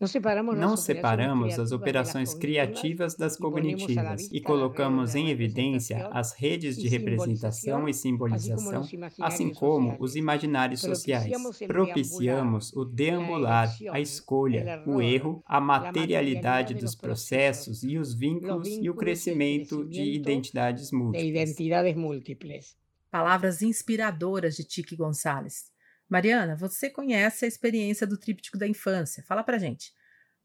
[0.00, 7.88] Não separamos as operações criativas das cognitivas e colocamos em evidência as redes de representação
[7.88, 8.82] e simbolização,
[9.20, 11.32] assim como os imaginários sociais.
[11.66, 18.90] Propiciamos o deambular, a escolha, o erro, a materialidade dos processos e os vínculos e
[18.90, 22.76] o crescimento de identidades múltiplas.
[23.10, 25.73] Palavras inspiradoras de Tiki Gonçalves.
[26.08, 29.24] Mariana, você conhece a experiência do tríptico da infância.
[29.26, 29.92] Fala pra gente.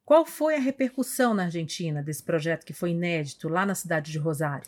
[0.06, 4.17] Qual foi a repercussão na Argentina desse projeto que foi inédito lá na cidade de
[4.17, 4.67] Rosário?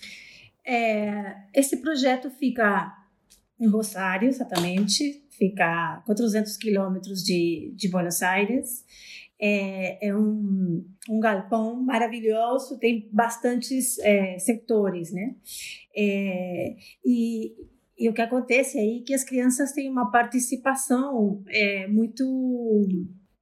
[0.63, 2.95] É, esse projeto fica
[3.59, 8.85] em Rosário, exatamente, fica a 400 quilômetros de, de Buenos Aires.
[9.39, 15.35] É, é um, um, galpão maravilhoso, tem bastantes é, setores, né?
[15.95, 17.55] É, e
[18.01, 22.23] e o que acontece aí é que as crianças têm uma participação é, muito.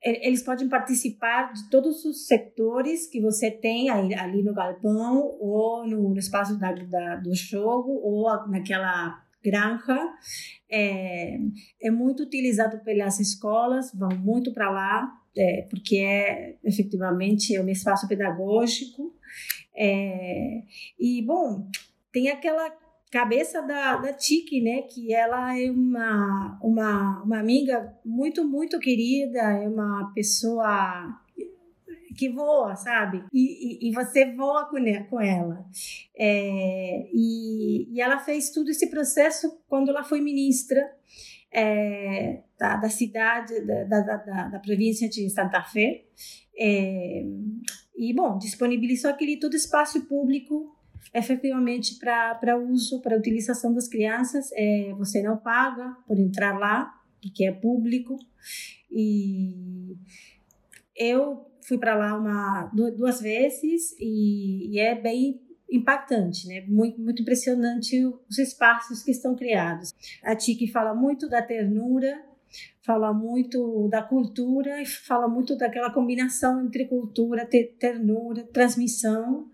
[0.03, 5.87] Eles podem participar de todos os setores que você tem aí, ali no galpão, ou
[5.87, 9.97] no, no espaço da, da, do jogo, ou naquela granja.
[10.69, 11.37] É,
[11.81, 17.69] é muito utilizado pelas escolas, vão muito para lá, é, porque é efetivamente é um
[17.69, 19.15] espaço pedagógico.
[19.73, 20.63] É,
[20.99, 21.65] e, bom,
[22.11, 22.69] tem aquela
[23.09, 24.83] cabeça da, da Tiki, né?
[24.83, 31.19] Que ela é uma, uma, uma amiga muito, muito querida, é uma pessoa
[32.17, 33.23] que voa, sabe?
[33.31, 34.77] E, e, e você voa com,
[35.09, 35.65] com ela.
[36.17, 40.81] É, e, e ela fez todo esse processo quando ela foi ministra
[41.51, 46.03] é, da, da cidade, da, da, da, da província de Santa Fé.
[46.57, 47.23] É,
[47.97, 50.75] e, bom, disponibilizou aquele todo espaço público
[51.13, 54.49] efetivamente para uso, para utilização das crianças.
[54.53, 58.17] É, você não paga por entrar lá, porque é público.
[58.91, 59.95] E
[60.95, 66.61] eu fui para lá uma, duas vezes e, e, é bem impactante, né?
[66.67, 69.93] Muito, muito impressionante os espaços que estão criados.
[70.23, 72.27] A Tiki fala muito da ternura
[72.89, 77.47] fala muito da cultura e fala muito daquela combinação entre cultura,
[77.79, 79.47] ternura, transmissão.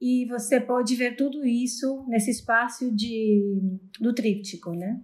[0.00, 5.00] E você pode ver tudo isso nesse espaço de, do tríptico, né?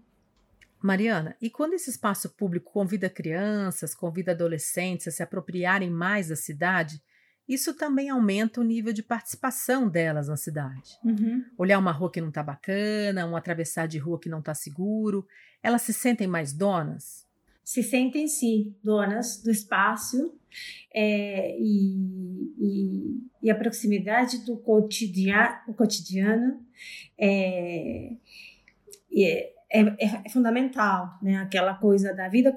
[0.81, 6.37] Mariana, e quando esse espaço público convida crianças, convida adolescentes a se apropriarem mais da
[6.37, 7.03] cidade,
[7.49, 10.99] isso também aumenta o nível de participação delas na cidade.
[11.03, 11.45] Uhum.
[11.59, 15.27] Olhar uma rua que não está bacana, um atravessar de rua que não está seguro,
[15.63, 17.24] elas se sentem mais donas?
[17.65, 20.39] Se sentem, sim, donas do espaço
[20.93, 26.61] é, e, e, e, a proximidade do cotidiano, cotidiano
[27.19, 28.13] é,
[29.17, 31.39] é é, é, é, fundamental, né?
[31.39, 32.55] Aquela coisa da vida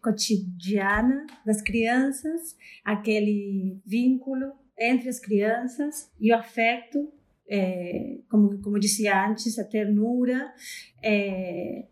[0.00, 7.12] cotidiana das crianças, aquele vínculo entre as crianças e o afeto,
[7.46, 10.54] é, como, como disse antes, a ternura,
[11.02, 11.84] é,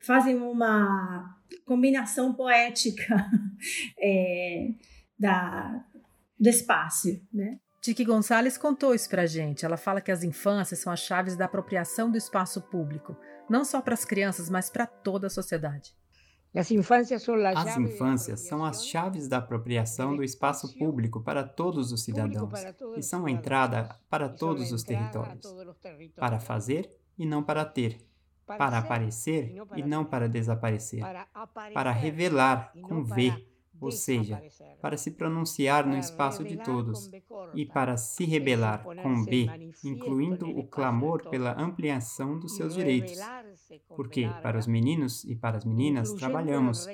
[0.00, 3.30] fazem uma combinação poética
[3.98, 4.70] é,
[5.18, 5.84] da,
[6.38, 7.58] do espaço, né?
[7.80, 9.64] Tiki Gonçalves contou isso pra gente.
[9.64, 13.16] Ela fala que as infâncias são as chaves da apropriação do espaço público,
[13.48, 15.94] não só para as crianças, mas para toda a sociedade.
[17.58, 22.52] As infâncias são as chaves da apropriação do espaço público para todos os cidadãos
[22.96, 25.46] e são a entrada para todos os territórios,
[26.16, 27.98] para fazer e não para ter,
[28.58, 31.04] para aparecer e não para desaparecer,
[31.72, 33.32] para revelar com V
[33.80, 34.42] ou seja,
[34.80, 37.10] para se pronunciar no espaço de todos,
[37.54, 39.48] e para se rebelar com B,
[39.82, 43.18] incluindo o clamor pela ampliação dos seus direitos.
[43.96, 46.86] Porque para os meninos e para as meninas trabalhamos,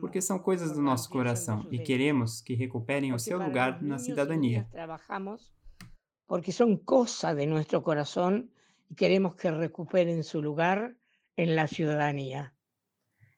[0.00, 4.66] porque são coisas do nosso coração e queremos que recuperem o seu lugar na cidadania.
[6.26, 8.48] Porque são coisas de nosso coração
[8.90, 10.94] e queremos que recuperem seu lugar
[11.38, 12.52] na cidadania.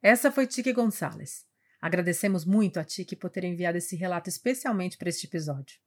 [0.03, 1.47] Essa foi Tique Gonçalves.
[1.81, 5.79] Agradecemos muito a Tiki por ter enviado esse relato especialmente para este episódio.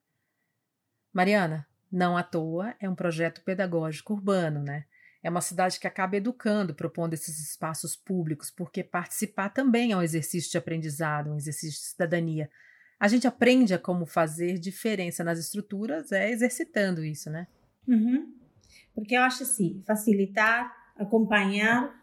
[1.11, 4.85] Mariana, não à toa, é um projeto pedagógico urbano, né?
[5.23, 10.01] É uma cidade que acaba educando, propondo esses espaços públicos, porque participar também é um
[10.01, 12.49] exercício de aprendizado, um exercício de cidadania.
[12.99, 17.47] A gente aprende a como fazer diferença nas estruturas, é exercitando isso, né?
[17.87, 18.33] Uhum.
[18.93, 21.95] Porque eu acho assim, facilitar, acompanhar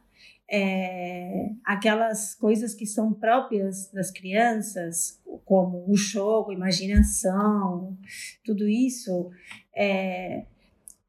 [0.51, 7.97] é, aquelas coisas que são próprias das crianças, como o jogo, imaginação,
[8.45, 9.31] tudo isso,
[9.75, 10.45] é,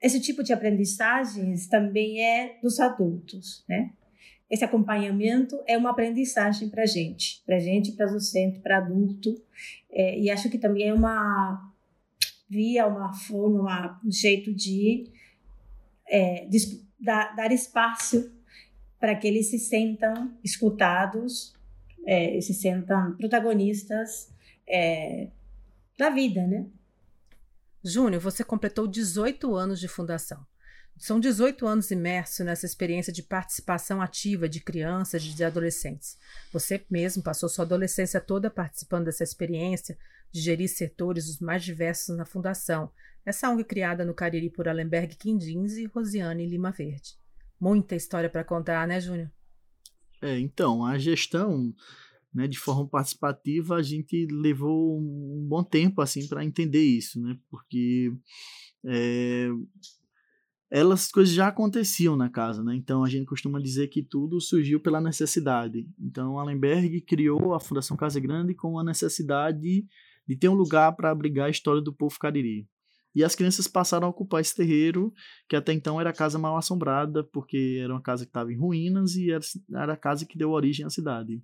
[0.02, 3.92] esse tipo de aprendizagens também é dos adultos, né?
[4.50, 9.36] Esse acompanhamento é uma aprendizagem para gente, para gente, para docente, para adulto,
[9.92, 11.74] é, e acho que também é uma
[12.48, 15.10] via, uma forma, um jeito de,
[16.08, 16.46] é,
[17.06, 18.32] dar, dar espaço
[19.00, 21.54] para que eles se sentam escutados,
[22.06, 24.30] é, se sentam protagonistas
[24.68, 25.30] é,
[25.98, 26.66] da vida, né?
[27.84, 30.44] Júnior, você completou 18 anos de fundação.
[30.98, 36.18] São 18 anos imerso nessa experiência de participação ativa de crianças e de adolescentes.
[36.54, 39.98] Você mesmo passou sua adolescência toda participando dessa experiência
[40.32, 42.92] de gerir setores os mais diversos na fundação.
[43.26, 47.18] Essa ONG criada no Cariri por Alemberg Quindins e Rosiane Lima Verde.
[47.60, 49.32] Muita história para contar, né, Júnior?
[50.22, 51.74] É, então, a gestão,
[52.34, 57.38] né, de forma participativa, a gente levou um bom tempo assim para entender isso, né?
[57.50, 58.14] Porque
[58.86, 59.50] é,
[60.70, 62.76] elas coisas já aconteciam na casa, né?
[62.76, 65.90] Então a gente costuma dizer que tudo surgiu pela necessidade.
[66.00, 69.86] Então Allenberg criou a Fundação Casa Grande com a necessidade
[70.28, 72.68] de ter um lugar para abrigar a história do povo cariri.
[73.16, 75.14] E as crianças passaram a ocupar esse terreiro,
[75.48, 78.58] que até então era a casa mal assombrada, porque era uma casa que estava em
[78.58, 81.42] ruínas e era, a casa que deu origem à cidade.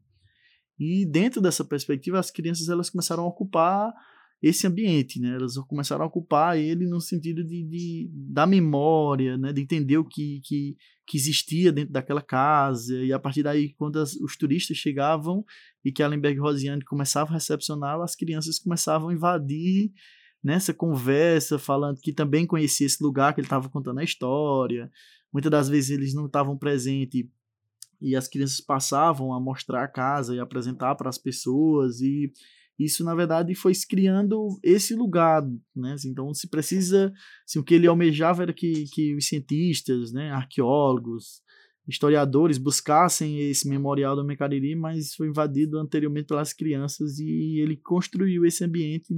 [0.77, 3.93] E dentro dessa perspectiva, as crianças elas começaram a ocupar
[4.41, 5.35] esse ambiente, né?
[5.35, 9.53] Elas começaram a ocupar ele no sentido de, de da memória, né?
[9.53, 13.99] De entender o que, que, que existia dentro daquela casa e a partir daí, quando
[13.99, 15.45] as, os turistas chegavam
[15.85, 19.91] e que Allenberg e Rosiane começavam a recepcionar, as crianças começavam a invadir
[20.43, 24.91] nessa conversa, falando que também conhecia esse lugar que ele estava contando a história.
[25.31, 27.25] Muitas das vezes eles não estavam presentes
[28.01, 32.31] e as crianças passavam a mostrar a casa e apresentar para as pessoas e
[32.79, 35.43] isso na verdade foi criando esse lugar,
[35.75, 35.95] né?
[36.05, 37.13] Então se precisa,
[37.47, 41.41] assim, o que ele almejava era que, que os cientistas, né, arqueólogos,
[41.91, 48.45] historiadores buscassem esse memorial do Mecariri, mas foi invadido anteriormente pelas crianças e ele construiu
[48.45, 49.13] esse ambiente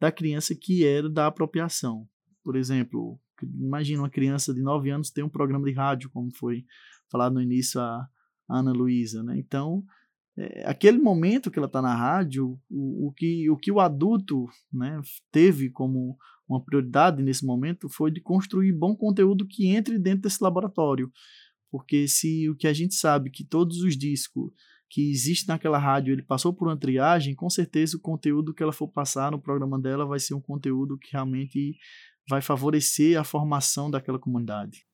[0.00, 2.08] da criança que era da apropriação.
[2.42, 6.64] Por exemplo, imagina uma criança de 9 anos ter um programa de rádio, como foi
[7.10, 8.08] falado no início a
[8.48, 9.38] Ana Luísa, né?
[9.38, 9.84] Então,
[10.36, 14.46] é, aquele momento que ela está na rádio, o, o, que, o que o adulto
[14.72, 15.00] né,
[15.30, 16.16] teve como
[16.48, 21.10] uma prioridade nesse momento foi de construir bom conteúdo que entre dentro desse laboratório.
[21.74, 24.52] Porque se o que a gente sabe que todos os discos
[24.88, 28.72] que existem naquela rádio ele passou por uma triagem, com certeza o conteúdo que ela
[28.72, 31.76] for passar no programa dela vai ser um conteúdo que realmente
[32.30, 34.86] vai favorecer a formação daquela comunidade.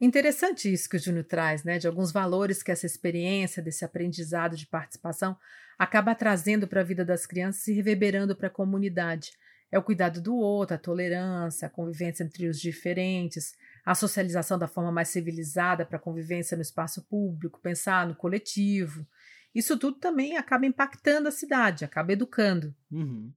[0.00, 1.76] Interessante isso que o Júnior traz, né?
[1.76, 5.36] De alguns valores que essa experiência, desse aprendizado de participação,
[5.76, 9.32] acaba trazendo para a vida das crianças e reverberando para a comunidade.
[9.72, 14.68] É o cuidado do outro, a tolerância, a convivência entre os diferentes, a socialização da
[14.68, 19.06] forma mais civilizada para a convivência no espaço público, pensar no coletivo.
[19.54, 22.74] Isso tudo também acaba impactando a cidade, acaba educando.
[22.90, 23.32] Uhum.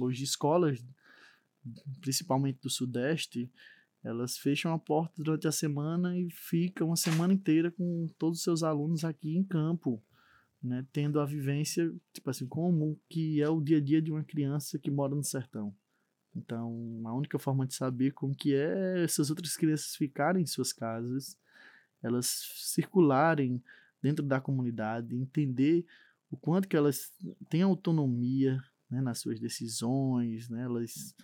[0.00, 0.84] Hoje, escolas,
[2.00, 3.50] principalmente do Sudeste,
[4.04, 8.44] elas fecham a porta durante a semana e ficam a semana inteira com todos os
[8.44, 10.02] seus alunos aqui em campo,
[10.62, 14.24] né, tendo a vivência, tipo assim, como que é o dia a dia de uma
[14.24, 15.74] criança que mora no sertão.
[16.34, 20.72] Então, a única forma de saber como que é essas outras crianças ficarem em suas
[20.72, 21.36] casas,
[22.02, 22.26] elas
[22.56, 23.62] circularem
[24.02, 25.84] dentro da comunidade, entender
[26.30, 27.12] o quanto que elas
[27.48, 31.14] têm autonomia né, nas suas decisões, né, elas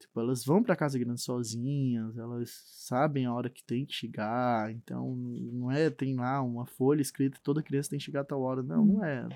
[0.00, 4.72] Tipo, elas vão para casa grande sozinhas, elas sabem a hora que tem que chegar,
[4.72, 8.40] então não é tem lá uma folha escrita toda criança tem que chegar a tal
[8.40, 9.28] hora, não, não é.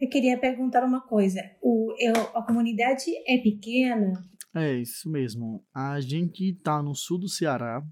[0.00, 4.12] Eu queria perguntar uma coisa, o, eu, a comunidade é pequena?
[4.56, 5.62] É, isso mesmo.
[5.74, 7.86] A gente tá no sul do Ceará,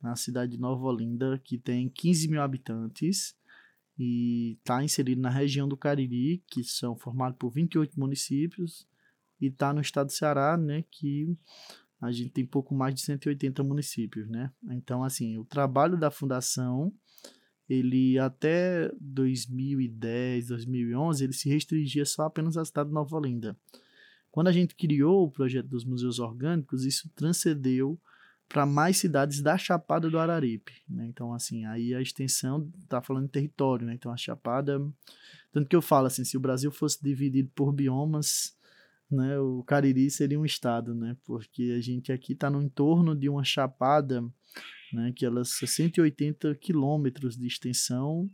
[0.00, 3.36] na cidade de Nova Olinda, que tem 15 mil habitantes
[3.98, 8.86] e está inserido na região do Cariri, que são formados por 28 municípios,
[9.40, 11.36] e está no estado do Ceará, né, que
[12.00, 14.52] a gente tem pouco mais de 180 municípios, né?
[14.70, 16.92] Então, assim, o trabalho da fundação,
[17.68, 23.58] ele até 2010, 2011, ele se restringia só apenas à cidade de Nova Olinda.
[24.30, 27.98] Quando a gente criou o projeto dos museus orgânicos, isso transcendeu
[28.48, 31.06] para mais cidades da Chapada do Araripe, né?
[31.06, 33.94] Então, assim, aí a extensão tá falando de território, né?
[33.94, 34.80] Então, a Chapada,
[35.52, 38.56] tanto que eu falo assim, se o Brasil fosse dividido por biomas,
[39.10, 43.28] né, o Cariri seria um estado, né, porque a gente aqui está no entorno de
[43.28, 44.22] uma chapada,
[44.92, 48.28] né, que ela é 180 quilômetros de extensão,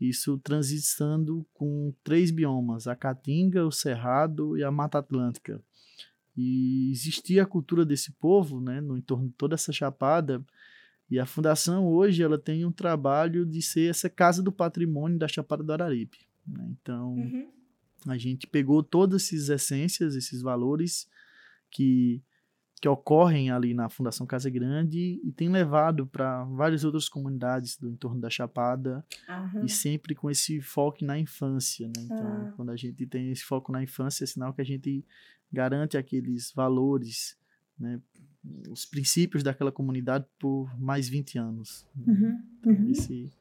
[0.00, 5.62] isso transitando com três biomas, a Caatinga, o Cerrado e a Mata Atlântica.
[6.36, 10.44] E existia a cultura desse povo, né, no entorno de toda essa chapada,
[11.10, 15.28] e a fundação hoje ela tem um trabalho de ser essa casa do patrimônio da
[15.28, 16.18] Chapada do Araripe.
[16.46, 16.68] Né?
[16.72, 17.56] Então, uhum.
[18.06, 21.08] A gente pegou todas essas essências, esses valores
[21.70, 22.22] que,
[22.80, 27.88] que ocorrem ali na Fundação Casa Grande e tem levado para várias outras comunidades do
[27.88, 29.64] entorno da Chapada uhum.
[29.64, 31.86] e sempre com esse foco na infância.
[31.88, 32.02] Né?
[32.04, 32.52] Então, uhum.
[32.52, 35.04] quando a gente tem esse foco na infância, é sinal que a gente
[35.50, 37.38] garante aqueles valores,
[37.78, 38.00] né?
[38.68, 41.86] os princípios daquela comunidade por mais 20 anos.
[42.06, 42.42] Uhum.
[42.60, 43.32] Então, esse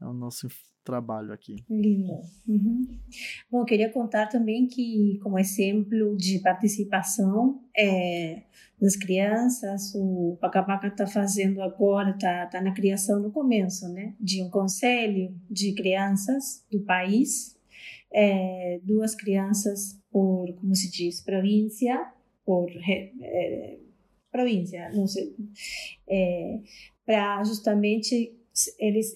[0.00, 0.48] é o nosso
[0.88, 1.56] trabalho aqui.
[1.68, 2.14] Lindo.
[2.48, 2.98] Uhum.
[3.50, 8.44] Bom, eu queria contar também que, como exemplo de participação é,
[8.80, 14.42] das crianças, o Pacapaca está fazendo agora, está tá na criação no começo, né, de
[14.42, 17.54] um conselho de crianças do país,
[18.10, 22.10] é, duas crianças por, como se diz, província,
[22.46, 23.78] por é,
[24.32, 25.36] província, não sei,
[26.08, 26.60] é,
[27.04, 28.37] para justamente
[28.78, 29.14] eles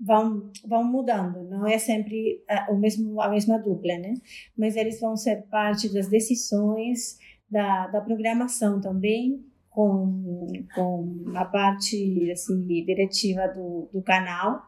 [0.00, 4.14] vão vão mudando, não é sempre a, o mesmo a mesma dupla, né?
[4.56, 7.18] Mas eles vão ser parte das decisões
[7.50, 14.62] da, da programação também com, com a parte assim diretiva do, do canal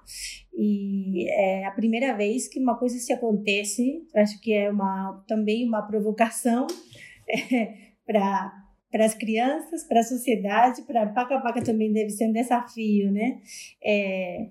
[0.55, 5.67] e é a primeira vez que uma coisa se acontece acho que é uma também
[5.67, 6.67] uma provocação
[7.29, 7.75] é,
[8.07, 8.62] para
[8.93, 13.41] para as crianças, para a sociedade, para Paca Paca também deve ser um desafio, né?
[13.83, 14.49] É,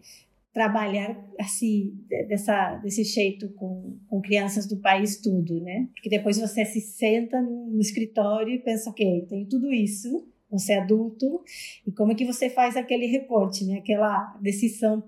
[0.52, 1.94] trabalhar assim
[2.28, 5.88] dessa desse jeito com, com crianças do país tudo, né?
[5.94, 10.80] Porque depois você se senta no escritório e pensa, ok, tenho tudo isso, você é
[10.80, 11.44] adulto
[11.86, 13.78] e como é que você faz aquele recorte, né?
[13.78, 15.04] Aquela decisão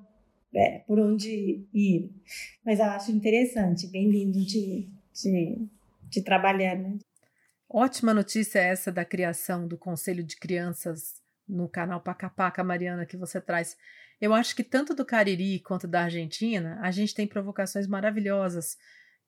[0.53, 2.11] é, por onde ir.
[2.63, 5.57] Mas eu acho interessante, bem lindo de, de,
[6.09, 6.97] de trabalhar, né?
[7.76, 11.15] Ótima notícia essa da criação do Conselho de Crianças
[11.49, 13.76] no canal Pacapaca, Mariana, que você traz.
[14.21, 18.78] Eu acho que tanto do Cariri quanto da Argentina, a gente tem provocações maravilhosas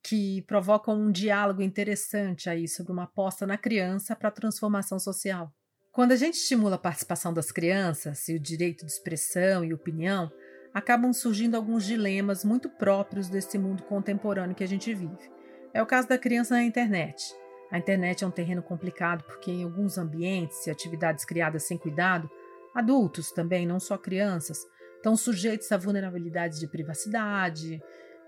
[0.04, 5.52] que provocam um diálogo interessante aí sobre uma aposta na criança para a transformação social.
[5.92, 10.32] Quando a gente estimula a participação das crianças e o direito de expressão e opinião,
[10.72, 15.32] acabam surgindo alguns dilemas muito próprios desse mundo contemporâneo que a gente vive.
[15.74, 17.34] É o caso da criança na internet.
[17.76, 22.32] A internet é um terreno complicado porque, em alguns ambientes e atividades criadas sem cuidado,
[22.74, 24.66] adultos também, não só crianças,
[24.96, 27.84] estão sujeitos a vulnerabilidades de privacidade,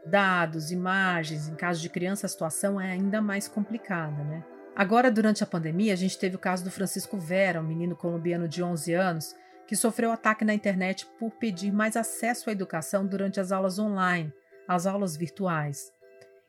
[0.05, 1.47] dados, imagens.
[1.47, 4.43] Em caso de criança, a situação é ainda mais complicada, né?
[4.75, 8.49] Agora, durante a pandemia, a gente teve o caso do Francisco Vera, um menino colombiano
[8.49, 9.33] de 11 anos,
[9.65, 14.29] que sofreu ataque na internet por pedir mais acesso à educação durante as aulas online,
[14.67, 15.95] as aulas virtuais.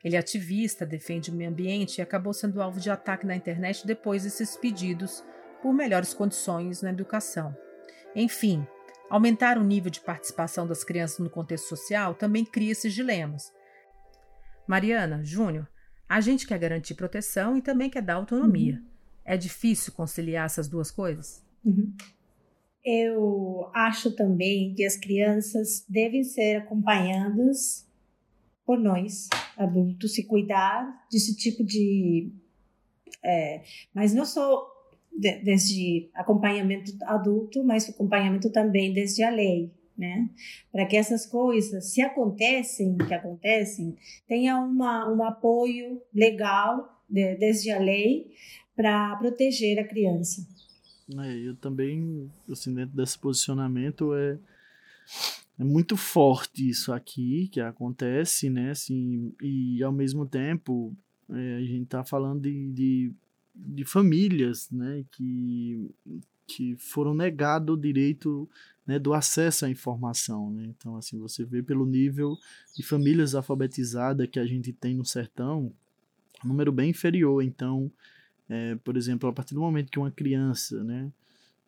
[0.03, 3.85] Ele é ativista, defende o meio ambiente e acabou sendo alvo de ataque na internet
[3.85, 5.23] depois desses pedidos
[5.61, 7.55] por melhores condições na educação.
[8.15, 8.65] Enfim,
[9.09, 13.51] aumentar o nível de participação das crianças no contexto social também cria esses dilemas.
[14.65, 15.67] Mariana, Júnior,
[16.07, 18.75] a gente quer garantir proteção e também quer dar autonomia.
[18.75, 18.87] Uhum.
[19.25, 21.43] É difícil conciliar essas duas coisas?
[21.63, 21.93] Uhum.
[22.83, 27.88] Eu acho também que as crianças devem ser acompanhadas
[28.69, 32.31] por nós, adultos, e cuidar desse tipo de.
[33.25, 34.63] É, mas não só
[35.11, 40.29] de, desde acompanhamento adulto, mas acompanhamento também desde a lei né?
[40.71, 43.97] Para que essas coisas, se acontecem, que acontecem,
[44.27, 48.31] tenha uma, um apoio legal de, desde a lei
[48.75, 50.47] para proteger a criança.
[51.17, 54.37] É, eu também, assim, dentro desse posicionamento, é,
[55.59, 58.71] é muito forte isso aqui que acontece, né?
[58.71, 60.95] Assim, e ao mesmo tempo,
[61.29, 63.11] é, a gente está falando de, de,
[63.53, 65.03] de famílias, né?
[65.11, 65.91] Que,
[66.47, 68.49] que foram negado o direito
[68.87, 70.49] né, do acesso à informação.
[70.49, 70.63] Né?
[70.65, 72.37] Então, assim, você vê pelo nível
[72.73, 75.73] de famílias alfabetizadas que a gente tem no sertão,
[76.43, 77.43] um número bem inferior.
[77.43, 77.91] Então,
[78.47, 81.11] é, por exemplo, a partir do momento que uma criança, né,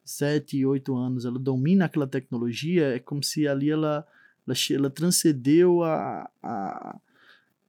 [0.04, 4.06] 7, 8 anos, ela domina aquela tecnologia, é como se ali ela,
[4.47, 6.99] ela, ela transcendeu a, a,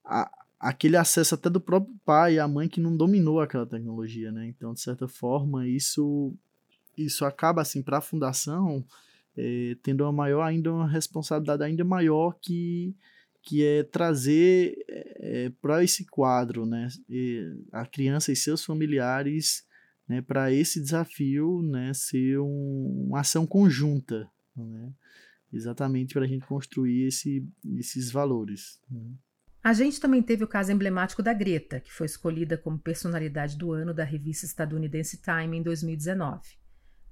[0.04, 4.30] a, aquele acesso até do próprio pai e a mãe que não dominou aquela tecnologia,
[4.32, 4.46] né?
[4.46, 6.34] Então, de certa forma, isso
[6.96, 8.84] isso acaba assim para a fundação
[9.36, 12.94] é, tendo uma maior ainda uma responsabilidade ainda maior que
[13.40, 19.66] que é trazer é, para esse quadro né e a criança e seus familiares
[20.08, 24.92] né para esse desafio né ser um, uma ação conjunta né
[25.52, 27.46] exatamente para a gente construir esse,
[27.78, 29.14] esses valores né?
[29.64, 33.70] A gente também teve o caso emblemático da Greta, que foi escolhida como personalidade do
[33.70, 36.60] ano da revista estadunidense Time em 2019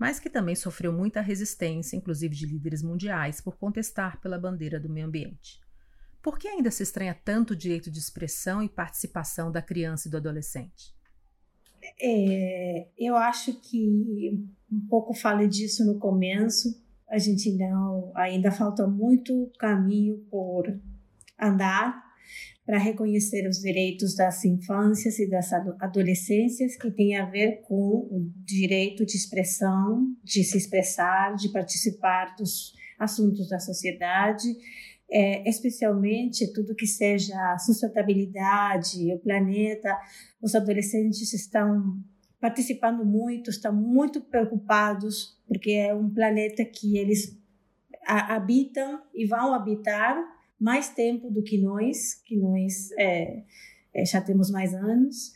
[0.01, 4.89] mas que também sofreu muita resistência, inclusive de líderes mundiais, por contestar pela bandeira do
[4.89, 5.61] meio ambiente.
[6.23, 10.11] Por que ainda se estranha tanto o direito de expressão e participação da criança e
[10.11, 10.95] do adolescente?
[12.01, 14.39] É, eu acho que
[14.71, 16.69] um pouco falei disso no começo.
[17.09, 20.67] A gente não ainda falta muito caminho por
[21.41, 22.11] andar
[22.65, 28.31] para reconhecer os direitos das infâncias e das adolescências que tem a ver com o
[28.45, 34.47] direito de expressão, de se expressar, de participar dos assuntos da sociedade,
[35.11, 39.99] é, especialmente tudo que seja sustentabilidade, o planeta.
[40.41, 41.99] Os adolescentes estão
[42.41, 47.37] participando muito, estão muito preocupados porque é um planeta que eles
[48.07, 50.17] habitam e vão habitar
[50.59, 53.43] mais tempo do que nós, que nós é,
[53.93, 55.33] é, já temos mais anos.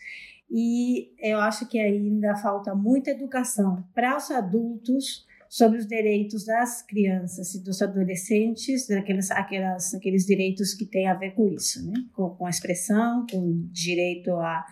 [0.50, 6.82] E eu acho que ainda falta muita educação para os adultos sobre os direitos das
[6.82, 11.94] crianças e dos adolescentes, daqueles, aquelas, aqueles direitos que têm a ver com isso, né?
[12.12, 14.66] com, com a expressão, com direito a,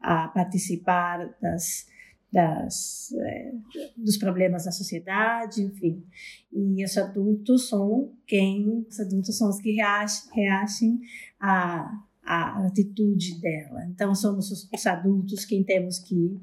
[0.00, 1.88] a participar das,
[2.32, 3.52] das, é,
[3.96, 6.06] dos problemas da sociedade, enfim.
[6.52, 11.00] E os adultos são quem, os adultos são os que reagem, reagem
[11.40, 13.84] à, à atitude dela.
[13.86, 16.40] Então, somos os, os adultos quem temos que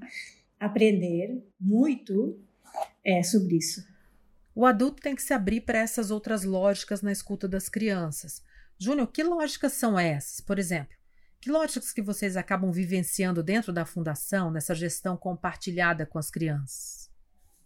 [0.60, 2.44] aprender muito
[3.06, 3.86] é, sobre isso.
[4.56, 8.42] O adulto tem que se abrir para essas outras lógicas na escuta das crianças.
[8.80, 10.40] Júnior, que lógicas são essas?
[10.42, 10.96] Por exemplo,
[11.40, 17.12] que lógicas que vocês acabam vivenciando dentro da fundação, nessa gestão compartilhada com as crianças?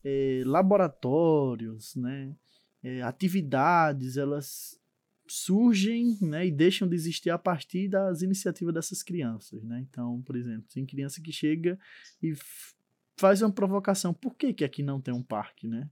[0.03, 2.35] É, laboratórios, né?
[2.83, 4.79] É, atividades, elas
[5.27, 9.63] surgem né, e deixam de existir a partir das iniciativas dessas crianças.
[9.63, 9.85] Né?
[9.87, 11.77] Então, por exemplo, tem criança que chega
[12.21, 12.33] e
[13.19, 14.13] faz uma provocação.
[14.13, 15.67] Por que, que aqui não tem um parque?
[15.67, 15.89] Né?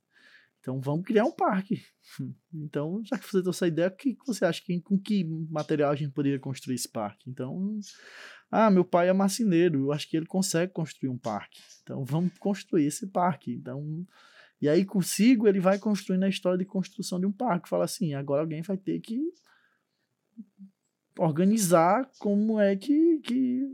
[0.59, 1.81] Então vamos criar um parque.
[2.53, 5.91] Então, já que você trouxe essa ideia, o que você acha que com que material
[5.91, 7.29] a gente poderia construir esse parque?
[7.29, 7.77] Então,
[8.49, 11.61] ah, meu pai é marceneiro, eu acho que ele consegue construir um parque.
[11.83, 13.53] Então vamos construir esse parque.
[13.53, 14.05] Então,
[14.59, 17.69] E aí, consigo, ele vai construindo a história de construção de um parque.
[17.69, 19.19] Fala assim, agora alguém vai ter que
[21.19, 23.67] organizar como é que, que,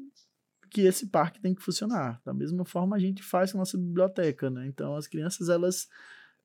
[0.74, 2.20] que esse parque tem que funcionar.
[2.26, 4.66] Da mesma forma, a gente faz com a nossa biblioteca, né?
[4.68, 5.88] Então, as crianças, elas,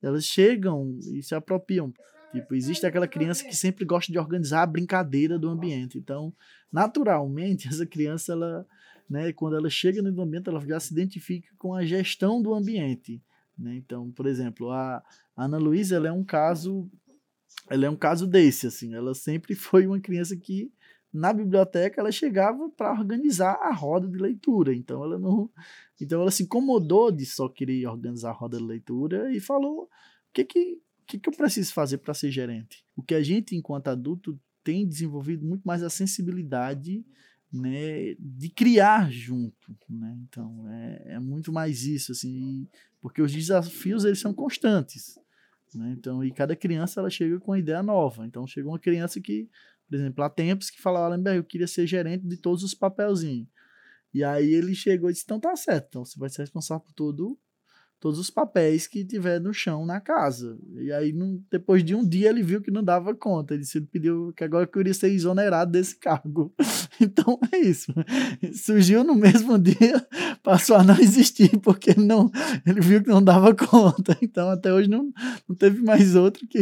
[0.01, 1.91] elas chegam e se apropriam.
[2.31, 5.97] Tipo, existe aquela criança que sempre gosta de organizar a brincadeira do ambiente.
[5.97, 6.31] Então,
[6.71, 8.67] naturalmente, essa criança, ela,
[9.09, 13.19] né, quando ela chega no ambiente, ela já se identifica com a gestão do ambiente.
[13.57, 13.75] Né?
[13.77, 15.03] Então, por exemplo, a
[15.35, 16.87] Ana Luísa, ela é um caso,
[17.67, 18.93] ela é um caso desse, assim.
[18.93, 20.71] Ela sempre foi uma criança que
[21.11, 24.73] na biblioteca ela chegava para organizar a roda de leitura.
[24.73, 25.49] Então ela não,
[25.99, 29.89] então ela se incomodou de só querer organizar a roda de leitura e falou: "O
[30.33, 33.87] que que que, que eu preciso fazer para ser gerente?" O que a gente enquanto
[33.87, 37.03] adulto tem desenvolvido muito mais a sensibilidade
[37.51, 40.17] né, de criar junto, né?
[40.27, 42.67] Então é, é muito mais isso assim,
[43.01, 45.17] porque os desafios eles são constantes,
[45.73, 45.95] né?
[45.97, 48.25] Então e cada criança ela chega com uma ideia nova.
[48.25, 49.49] Então chega uma criança que,
[49.89, 53.47] por exemplo, há tempos que falava, Alenberg, eu queria ser gerente de todos os papelzinhos.
[54.13, 56.93] E aí ele chegou e disse, então tá certo, então você vai ser responsável por
[56.93, 57.37] tudo
[57.99, 60.57] todos os papéis que tiver no chão na casa.
[60.77, 61.13] E aí,
[61.51, 63.53] depois de um dia, ele viu que não dava conta.
[63.53, 66.53] Ele disse, pediu que agora queria ser exonerado desse cargo.
[67.01, 67.93] Então é isso.
[68.53, 70.05] Surgiu no mesmo dia,
[70.43, 72.29] passou a não existir, porque ele, não,
[72.65, 74.17] ele viu que não dava conta.
[74.21, 75.09] Então até hoje não,
[75.47, 76.59] não teve mais outro que,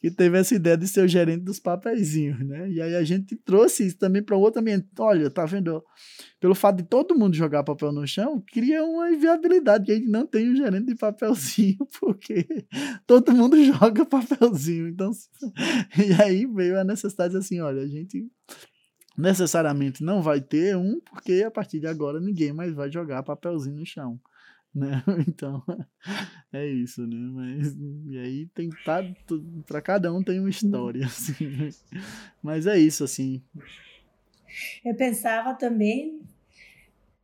[0.00, 2.70] que teve essa ideia de ser o gerente dos papeizinhos, né?
[2.70, 4.86] E aí a gente trouxe isso também para outro ambiente.
[4.98, 5.82] Olha, tá vendo?
[6.40, 10.08] pelo fato de todo mundo jogar papel no chão, cria uma inviabilidade que a gente
[10.08, 12.46] não tem um gerente de papelzinho, porque
[13.06, 14.88] todo mundo joga papelzinho.
[14.88, 15.10] Então,
[15.98, 18.24] e aí veio a necessidade assim, olha, a gente
[19.16, 23.76] necessariamente não vai ter um, porque a partir de agora ninguém mais vai jogar papelzinho
[23.76, 24.20] no chão.
[24.78, 25.02] Né?
[25.28, 25.62] Então,
[26.52, 27.16] é isso, né?
[27.16, 27.76] Mas,
[28.06, 29.02] e aí tem tá,
[29.66, 31.46] para cada um tem uma história, assim.
[31.46, 31.70] Né?
[32.42, 33.42] Mas é isso, assim.
[34.84, 36.20] Eu pensava também,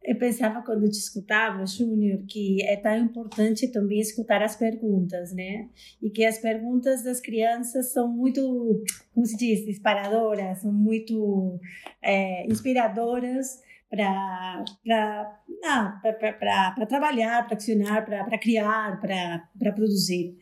[0.02, 5.68] eu pensava quando te escutava, Júnior, que é tão importante também escutar as perguntas, né?
[6.02, 8.84] E que as perguntas das crianças são muito,
[9.14, 11.58] como se diz, disparadoras, são muito
[12.02, 13.62] é, inspiradoras
[13.94, 14.64] para
[16.86, 20.36] trabalhar, para acionar, para criar, para produzir.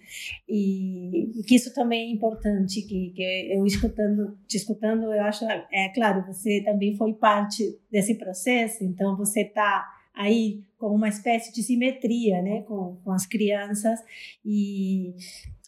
[0.48, 5.44] E, e, que isso também é importante, que, que eu escutando, te escutando, eu acho,
[5.44, 11.52] é claro, você também foi parte desse processo, então você está aí com uma espécie
[11.52, 14.00] de simetria, né, com, com as crianças
[14.44, 15.14] e,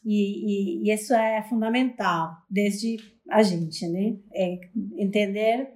[0.05, 2.97] e, e, e isso é fundamental desde
[3.29, 4.59] a gente, né, é
[4.99, 5.69] entender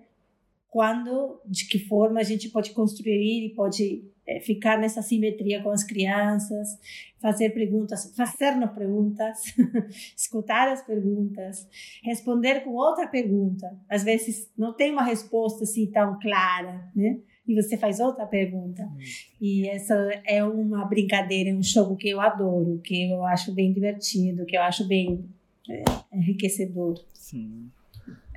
[0.70, 5.70] quando, de que forma a gente pode construir e pode é, ficar nessa simetria com
[5.70, 6.78] as crianças,
[7.18, 9.38] fazer perguntas, fazer-nos perguntas,
[10.14, 11.66] escutar as perguntas,
[12.02, 13.66] responder com outra pergunta.
[13.88, 17.18] Às vezes não tem uma resposta assim tão clara, né?
[17.46, 18.82] E você faz outra pergunta.
[18.82, 18.98] Hum.
[19.40, 19.94] E essa
[20.26, 24.60] é uma brincadeira, um jogo que eu adoro, que eu acho bem divertido, que eu
[24.60, 25.24] acho bem
[25.70, 27.02] é, enriquecedor.
[27.14, 27.70] Sim.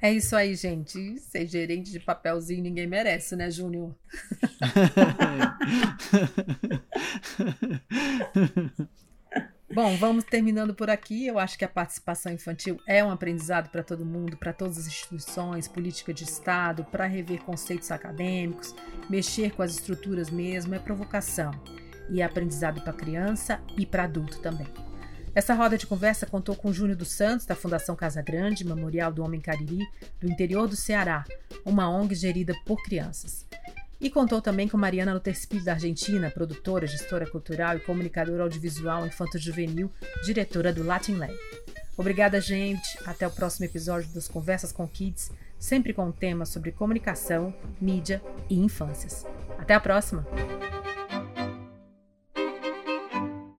[0.01, 1.19] É isso aí, gente.
[1.19, 3.95] Ser gerente de papelzinho ninguém merece, né, Júnior?
[9.73, 11.27] Bom, vamos terminando por aqui.
[11.27, 14.87] Eu acho que a participação infantil é um aprendizado para todo mundo, para todas as
[14.87, 18.75] instituições, política de Estado, para rever conceitos acadêmicos,
[19.09, 21.51] mexer com as estruturas mesmo, é provocação.
[22.09, 24.67] E é aprendizado para criança e para adulto também.
[25.33, 29.23] Essa roda de conversa contou com Júnior dos Santos, da Fundação Casa Grande, Memorial do
[29.23, 29.87] Homem Cariri,
[30.19, 31.23] do interior do Ceará,
[31.63, 33.45] uma ONG gerida por crianças.
[33.99, 39.91] E contou também com Mariana Luterspil, da Argentina, produtora, gestora cultural e comunicadora audiovisual infanto-juvenil,
[40.25, 41.33] diretora do Latin Lab.
[41.95, 42.97] Obrigada, gente.
[43.05, 48.21] Até o próximo episódio das Conversas com Kids, sempre com um tema sobre comunicação, mídia
[48.49, 49.25] e infâncias.
[49.59, 50.25] Até a próxima!